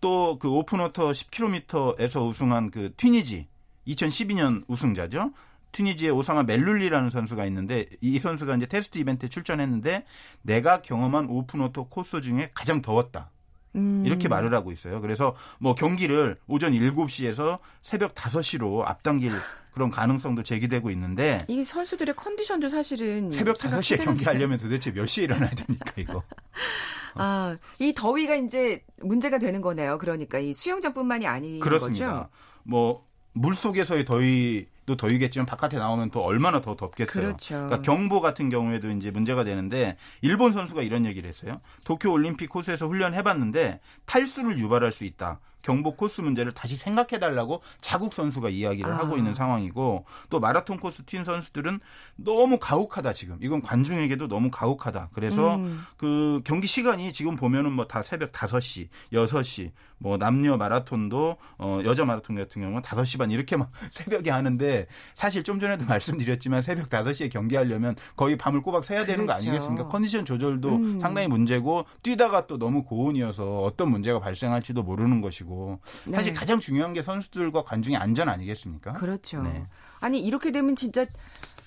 또 0.01 0.39
그 0.39 0.49
오픈 0.49 0.81
워터 0.81 1.11
10km에서 1.11 2.27
우승한 2.29 2.71
그 2.71 2.93
튀니지 2.97 3.49
2012년 3.87 4.65
우승자죠. 4.69 5.33
튀니지의 5.73 6.11
오사마 6.13 6.45
멜룰리라는 6.45 7.11
선수가 7.11 7.45
있는데 7.47 7.87
이 8.01 8.19
선수가 8.19 8.57
이제 8.57 8.67
테스트 8.67 8.99
이벤트에 8.99 9.29
출전했는데 9.29 10.05
내가 10.43 10.81
경험한 10.83 11.27
open 11.29 11.61
water 11.61 11.85
코스 11.89 12.21
중에 12.21 12.51
가장 12.55 12.83
더웠다. 12.83 13.31
음. 13.77 14.03
이렇게 14.05 14.29
말을 14.29 14.55
하고 14.55 14.73
있어요. 14.73 15.01
그래서 15.01 15.37
뭐 15.59 15.75
경기를 15.75 16.39
오전 16.47 16.73
7시에서 16.73 17.59
새벽 17.83 18.15
5시로 18.15 18.83
앞당길 18.87 19.33
그런 19.73 19.91
가능성도 19.91 20.43
제기되고 20.43 20.91
있는데 20.91 21.45
이게 21.49 21.63
선수들의 21.63 22.15
컨디션도 22.17 22.69
사실은 22.69 23.31
새벽 23.31 23.59
생각해야 23.59 23.81
5시에 23.81 23.89
되는데. 23.99 24.05
경기하려면 24.05 24.59
도대체 24.59 24.91
몇 24.93 25.07
시에 25.07 25.25
일어나야 25.25 25.51
됩니까, 25.51 25.93
이거? 25.97 26.23
아, 27.15 27.57
이 27.79 27.93
더위가 27.95 28.37
이제 28.37 28.83
문제가 29.03 29.39
되는 29.39 29.61
거네요. 29.61 29.99
그러니까 29.99 30.39
이 30.39 30.53
수영장뿐만이 30.55 31.27
아닌 31.27 31.61
그렇습니다. 31.61 32.13
거죠. 32.13 32.29
뭐 32.65 33.07
물속에서의 33.35 34.05
더위 34.05 34.67
도 34.89 34.97
더위겠지만 34.97 35.45
바깥에 35.45 35.77
나오면 35.77 36.11
또 36.11 36.23
얼마나 36.23 36.63
더 36.63 36.75
덥겠어요. 36.75 37.23
그렇죠. 37.23 37.55
그러니까 37.55 37.83
경보 37.83 38.23
같은 38.23 38.49
경우에도 38.49 38.91
이제 38.91 39.11
문제가 39.11 39.45
되는데 39.45 39.97
일본 40.23 40.53
선수가 40.53 40.83
이런 40.83 41.05
얘기를 41.05 41.29
했어요. 41.29 41.61
도쿄 41.85 42.11
올림픽 42.11 42.49
코스에서 42.49 42.87
훈련해 42.89 43.23
봤는데 43.23 43.81
탈수를 44.07 44.59
유발할 44.59 44.91
수 44.91 45.05
있다. 45.05 45.41
경보 45.63 45.97
코스 45.97 46.21
문제를 46.21 46.53
다시 46.53 46.77
생각해 46.77 47.19
달라고 47.19 47.63
자국 47.81 48.15
선수가 48.15 48.49
이야기를 48.51 48.91
아. 48.91 48.99
하고 48.99 49.17
있는 49.17 49.35
상황이고 49.35 50.05
또 50.31 50.41
마라톤 50.41 50.79
코스 50.79 51.05
튄 51.05 51.25
선수들은 51.25 51.81
너무 52.17 52.59
가혹하다 52.61 53.13
지금. 53.13 53.39
이건 53.43 53.61
관중에게도 53.63 54.29
너무 54.29 54.51
가혹하다. 54.51 55.11
그래서 55.13 55.57
음. 55.57 55.81
그 55.97 56.41
경기 56.45 56.67
시간이 56.69 57.13
지금 57.13 57.35
보면은 57.35 57.73
뭐 57.73 57.89
다 57.89 58.03
새벽 58.03 58.31
5시, 58.33 58.89
6시, 59.13 59.73
뭐 59.99 60.17
남녀 60.19 60.57
마라톤도 60.57 61.37
어 61.59 61.81
여자 61.85 62.05
마라톤 62.05 62.37
같은 62.37 62.63
경우는 62.63 62.83
5시 62.83 63.19
반 63.19 63.31
이렇게 63.31 63.57
막 63.57 63.73
새벽에 63.91 64.31
하는데 64.31 64.87
사실 65.15 65.43
좀 65.43 65.59
전에도 65.59 65.85
말씀드렸지만 65.89 66.63
새벽 66.63 66.89
5시에 66.91 67.33
경기하려면 67.33 67.97
거의 68.15 68.37
밤을 68.37 68.63
꼬박 68.63 68.85
새야 68.85 69.05
되는 69.07 69.27
거 69.27 69.33
그렇죠. 69.33 69.49
아니겠습니까? 69.49 69.87
컨디션 69.89 70.25
조절도 70.25 70.69
음. 70.69 71.01
상당히 71.01 71.27
문제고 71.27 71.85
뛰다가 72.03 72.47
또 72.47 72.59
너무 72.59 72.85
고온이어서 72.85 73.63
어떤 73.63 73.91
문제가 73.91 74.21
발생할지도 74.21 74.83
모르는 74.83 75.21
것이고 75.21 75.48
사실 76.13 76.33
네. 76.33 76.39
가장 76.39 76.61
중요한 76.61 76.93
게 76.93 77.03
선수들과 77.03 77.63
관중의 77.65 77.99
안전 77.99 78.29
아니겠습니까? 78.29 78.93
그렇죠. 78.95 79.43
네. 79.43 79.65
아니 80.01 80.21
이렇게 80.21 80.53
되면 80.53 80.77
진짜 80.77 81.07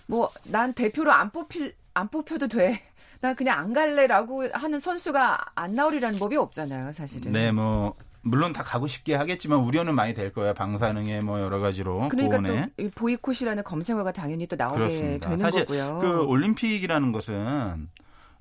뭐 0.08 0.30
난 0.46 0.74
대표로 0.74 1.12
안 1.12 1.32
뽑힐 1.32 1.74
안 1.94 2.08
뽑혀도 2.10 2.48
돼. 2.48 2.82
나 3.22 3.34
그냥 3.34 3.60
안 3.60 3.74
갈래라고 3.74 4.48
하는 4.52 4.80
선수가 4.80 5.38
안 5.56 5.76
나오리라는 5.76 6.18
법이 6.18 6.36
없잖아요, 6.38 6.92
사실은. 6.92 7.32
네, 7.32 7.52
뭐 7.52 7.94
물론 8.24 8.52
다 8.54 8.64
가고 8.64 8.88
싶게 8.88 9.14
하겠지만 9.16 9.60
우려는 9.60 9.94
많이 9.96 10.14
될 10.14 10.32
거예요. 10.34 10.54
방사능에 10.56 11.22
뭐 11.22 11.40
여러 11.40 11.60
가지로 11.60 12.10
그러니까 12.10 12.38
고온에. 12.38 12.70
또이 12.78 12.90
보이콧이라는 12.92 13.64
검색어가 13.64 14.12
당연히 14.12 14.48
또 14.48 14.56
나오게 14.56 14.78
그렇습니다. 14.78 15.30
되는 15.30 15.44
사실 15.44 15.66
거고요. 15.66 16.00
그 16.00 16.24
올림픽이라는 16.24 17.12
것은 17.12 17.90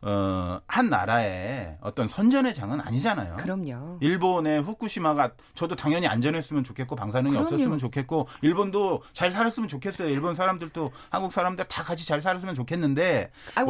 어, 0.02 0.60
한 0.66 0.88
나라의 0.88 1.76
어떤 1.82 2.08
선전의 2.08 2.54
장은 2.54 2.80
아니잖아요. 2.80 3.36
그럼요. 3.36 3.98
일본의 4.00 4.62
후쿠시마가 4.62 5.32
저도 5.54 5.76
당연히 5.76 6.06
안전했으면 6.06 6.64
좋겠고 6.64 6.96
방사능이 6.96 7.32
그럼요. 7.32 7.46
없었으면 7.46 7.78
좋겠고 7.78 8.26
일본도 8.40 9.02
잘 9.12 9.30
살았으면 9.30 9.68
좋겠어요. 9.68 10.08
일본 10.08 10.34
사람들도 10.34 10.90
한국 11.10 11.32
사람들 11.32 11.66
다 11.68 11.82
같이 11.82 12.06
잘 12.06 12.22
살았으면 12.22 12.54
좋겠는데 12.54 13.30
아, 13.54 13.64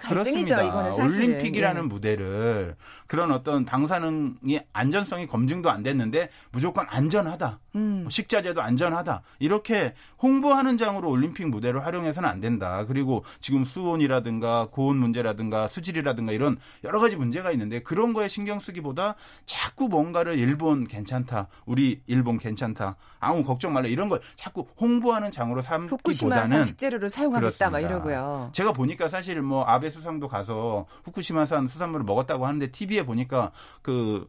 갈등이죠, 0.00 0.54
그렇습니다. 0.56 0.62
이거는 0.62 0.92
사실은. 0.92 1.26
올림픽이라는 1.28 1.82
예. 1.82 1.86
무대를 1.86 2.76
그런 3.06 3.32
어떤 3.32 3.64
방사능이 3.64 4.60
안전성이 4.72 5.26
검증도 5.26 5.70
안 5.70 5.82
됐는데 5.82 6.28
무조건 6.52 6.86
안전하다. 6.88 7.58
음. 7.76 8.06
식자재도 8.08 8.60
안전하다. 8.60 9.22
이렇게 9.38 9.94
홍보하는 10.22 10.76
장으로 10.76 11.08
올림픽 11.10 11.46
무대를 11.48 11.84
활용해서는 11.84 12.28
안 12.28 12.40
된다. 12.40 12.84
그리고 12.86 13.24
지금 13.40 13.64
수온이라든가 13.64 14.68
고온 14.70 14.96
문제라 14.96 15.29
든가 15.34 15.68
수질이라든가 15.68 16.32
이런 16.32 16.58
여러 16.84 17.00
가지 17.00 17.16
문제가 17.16 17.50
있는데 17.52 17.80
그런 17.80 18.12
거에 18.12 18.28
신경 18.28 18.58
쓰기보다 18.60 19.14
자꾸 19.46 19.88
뭔가를 19.88 20.38
일본 20.38 20.86
괜찮다. 20.86 21.48
우리 21.66 22.00
일본 22.06 22.38
괜찮다. 22.38 22.96
아무 23.18 23.42
걱정 23.42 23.72
말라. 23.72 23.88
이런 23.88 24.08
걸 24.08 24.20
자꾸 24.36 24.66
홍보하는 24.80 25.30
장으로 25.30 25.62
삼기보다는 25.62 26.62
식재료를 26.62 27.08
사용하겠다 27.10 27.70
막. 27.70 27.80
이러고요. 27.80 28.50
제가 28.52 28.72
보니까 28.72 29.08
사실 29.08 29.40
뭐 29.42 29.64
아베 29.64 29.90
수상도 29.90 30.28
가서 30.28 30.86
후쿠시마산 31.04 31.68
수산물을 31.68 32.04
먹었다고 32.04 32.46
하는데 32.46 32.70
TV에 32.70 33.04
보니까 33.04 33.52
그 33.82 34.28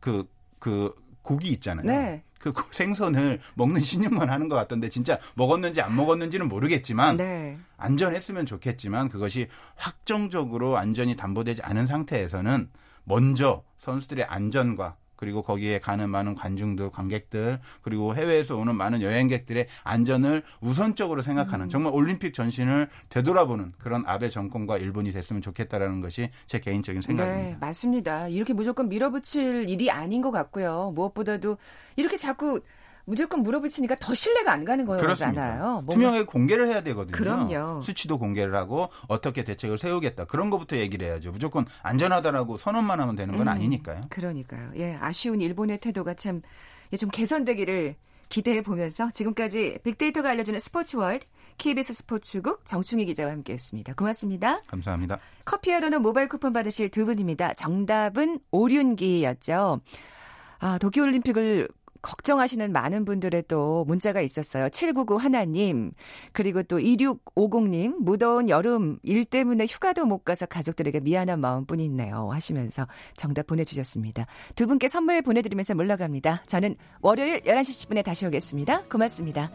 그, 0.00 0.28
그 0.58 0.94
고기 1.22 1.48
있잖아요. 1.50 1.86
네. 1.86 2.24
그 2.42 2.52
생선을 2.72 3.40
먹는 3.54 3.80
신용만 3.80 4.28
하는 4.28 4.48
것 4.48 4.56
같던데 4.56 4.88
진짜 4.88 5.18
먹었는지 5.34 5.80
안 5.80 5.94
먹었는지는 5.94 6.48
모르겠지만 6.48 7.16
네. 7.16 7.58
안전했으면 7.76 8.46
좋겠지만 8.46 9.08
그것이 9.08 9.48
확정적으로 9.76 10.76
안전이 10.76 11.16
담보되지 11.16 11.62
않은 11.62 11.86
상태에서는 11.86 12.68
먼저 13.04 13.62
선수들의 13.78 14.24
안전과 14.24 14.96
그리고 15.22 15.40
거기에 15.40 15.78
가는 15.78 16.10
많은 16.10 16.34
관중들, 16.34 16.90
관객들, 16.90 17.60
그리고 17.80 18.16
해외에서 18.16 18.56
오는 18.56 18.74
많은 18.74 19.02
여행객들의 19.02 19.68
안전을 19.84 20.42
우선적으로 20.60 21.22
생각하는 21.22 21.68
정말 21.68 21.92
올림픽 21.94 22.34
전신을 22.34 22.88
되돌아보는 23.08 23.74
그런 23.78 24.02
아베 24.04 24.30
정권과 24.30 24.78
일본이 24.78 25.12
됐으면 25.12 25.40
좋겠다라는 25.40 26.00
것이 26.00 26.30
제 26.48 26.58
개인적인 26.58 27.02
네, 27.02 27.06
생각입니다. 27.06 27.58
맞습니다. 27.60 28.26
이렇게 28.26 28.52
무조건 28.52 28.88
밀어붙일 28.88 29.68
일이 29.68 29.92
아닌 29.92 30.22
것 30.22 30.32
같고요. 30.32 30.90
무엇보다도 30.96 31.56
이렇게 31.94 32.16
자꾸 32.16 32.60
무조건 33.04 33.42
물어붙이니까 33.42 33.96
더 33.98 34.14
신뢰가 34.14 34.52
안 34.52 34.64
가는. 34.64 34.84
거잖아요. 34.84 35.82
투명하게 35.90 36.24
공개를 36.24 36.68
해야 36.68 36.82
되거든요. 36.82 37.12
그럼요. 37.16 37.80
수치도 37.80 38.18
공개를 38.18 38.54
하고 38.54 38.88
어떻게 39.08 39.44
대책을 39.44 39.78
세우겠다. 39.78 40.24
그런 40.26 40.50
것부터 40.50 40.76
얘기를 40.76 41.06
해야죠. 41.06 41.30
무조건 41.32 41.66
안전하다라고 41.82 42.58
선언만 42.58 43.00
하면 43.00 43.16
되는 43.16 43.36
건 43.36 43.48
음, 43.48 43.52
아니니까요. 43.52 44.02
그러니까요. 44.08 44.70
예, 44.76 44.96
아쉬운 45.00 45.40
일본의 45.40 45.78
태도가 45.78 46.14
참 46.14 46.42
좀 46.98 47.08
개선되기를 47.08 47.96
기대해 48.28 48.60
보면서 48.60 49.10
지금까지 49.10 49.78
빅데이터가 49.82 50.28
알려주는 50.28 50.60
스포츠 50.60 50.96
월드 50.96 51.24
KBS 51.56 51.94
스포츠국 51.94 52.66
정충희 52.66 53.06
기자와 53.06 53.30
함께했습니다. 53.30 53.94
고맙습니다. 53.94 54.60
감사합니다. 54.66 55.18
커피와 55.46 55.80
도넛 55.80 56.02
모바일 56.02 56.28
쿠폰 56.28 56.52
받으실 56.52 56.90
두 56.90 57.06
분입니다. 57.06 57.54
정답은 57.54 58.40
오륜기였죠. 58.50 59.80
아, 60.58 60.78
도쿄올림픽을 60.78 61.68
걱정하시는 62.02 62.72
많은 62.72 63.04
분들의 63.04 63.44
또 63.48 63.84
문자가 63.86 64.20
있었어요. 64.20 64.68
799 64.68 65.16
하나님, 65.16 65.92
그리고 66.32 66.62
또 66.62 66.78
2650님, 66.78 68.02
무더운 68.02 68.48
여름 68.48 68.98
일 69.02 69.24
때문에 69.24 69.66
휴가도 69.66 70.04
못 70.04 70.24
가서 70.24 70.46
가족들에게 70.46 71.00
미안한 71.00 71.40
마음뿐 71.40 71.80
있네요. 71.80 72.30
하시면서 72.32 72.86
정답 73.16 73.46
보내주셨습니다. 73.46 74.26
두 74.54 74.66
분께 74.66 74.88
선물 74.88 75.22
보내드리면서 75.22 75.74
물러갑니다. 75.74 76.42
저는 76.46 76.76
월요일 77.00 77.40
11시 77.40 77.88
10분에 77.88 78.04
다시 78.04 78.26
오겠습니다. 78.26 78.84
고맙습니다. 78.90 79.50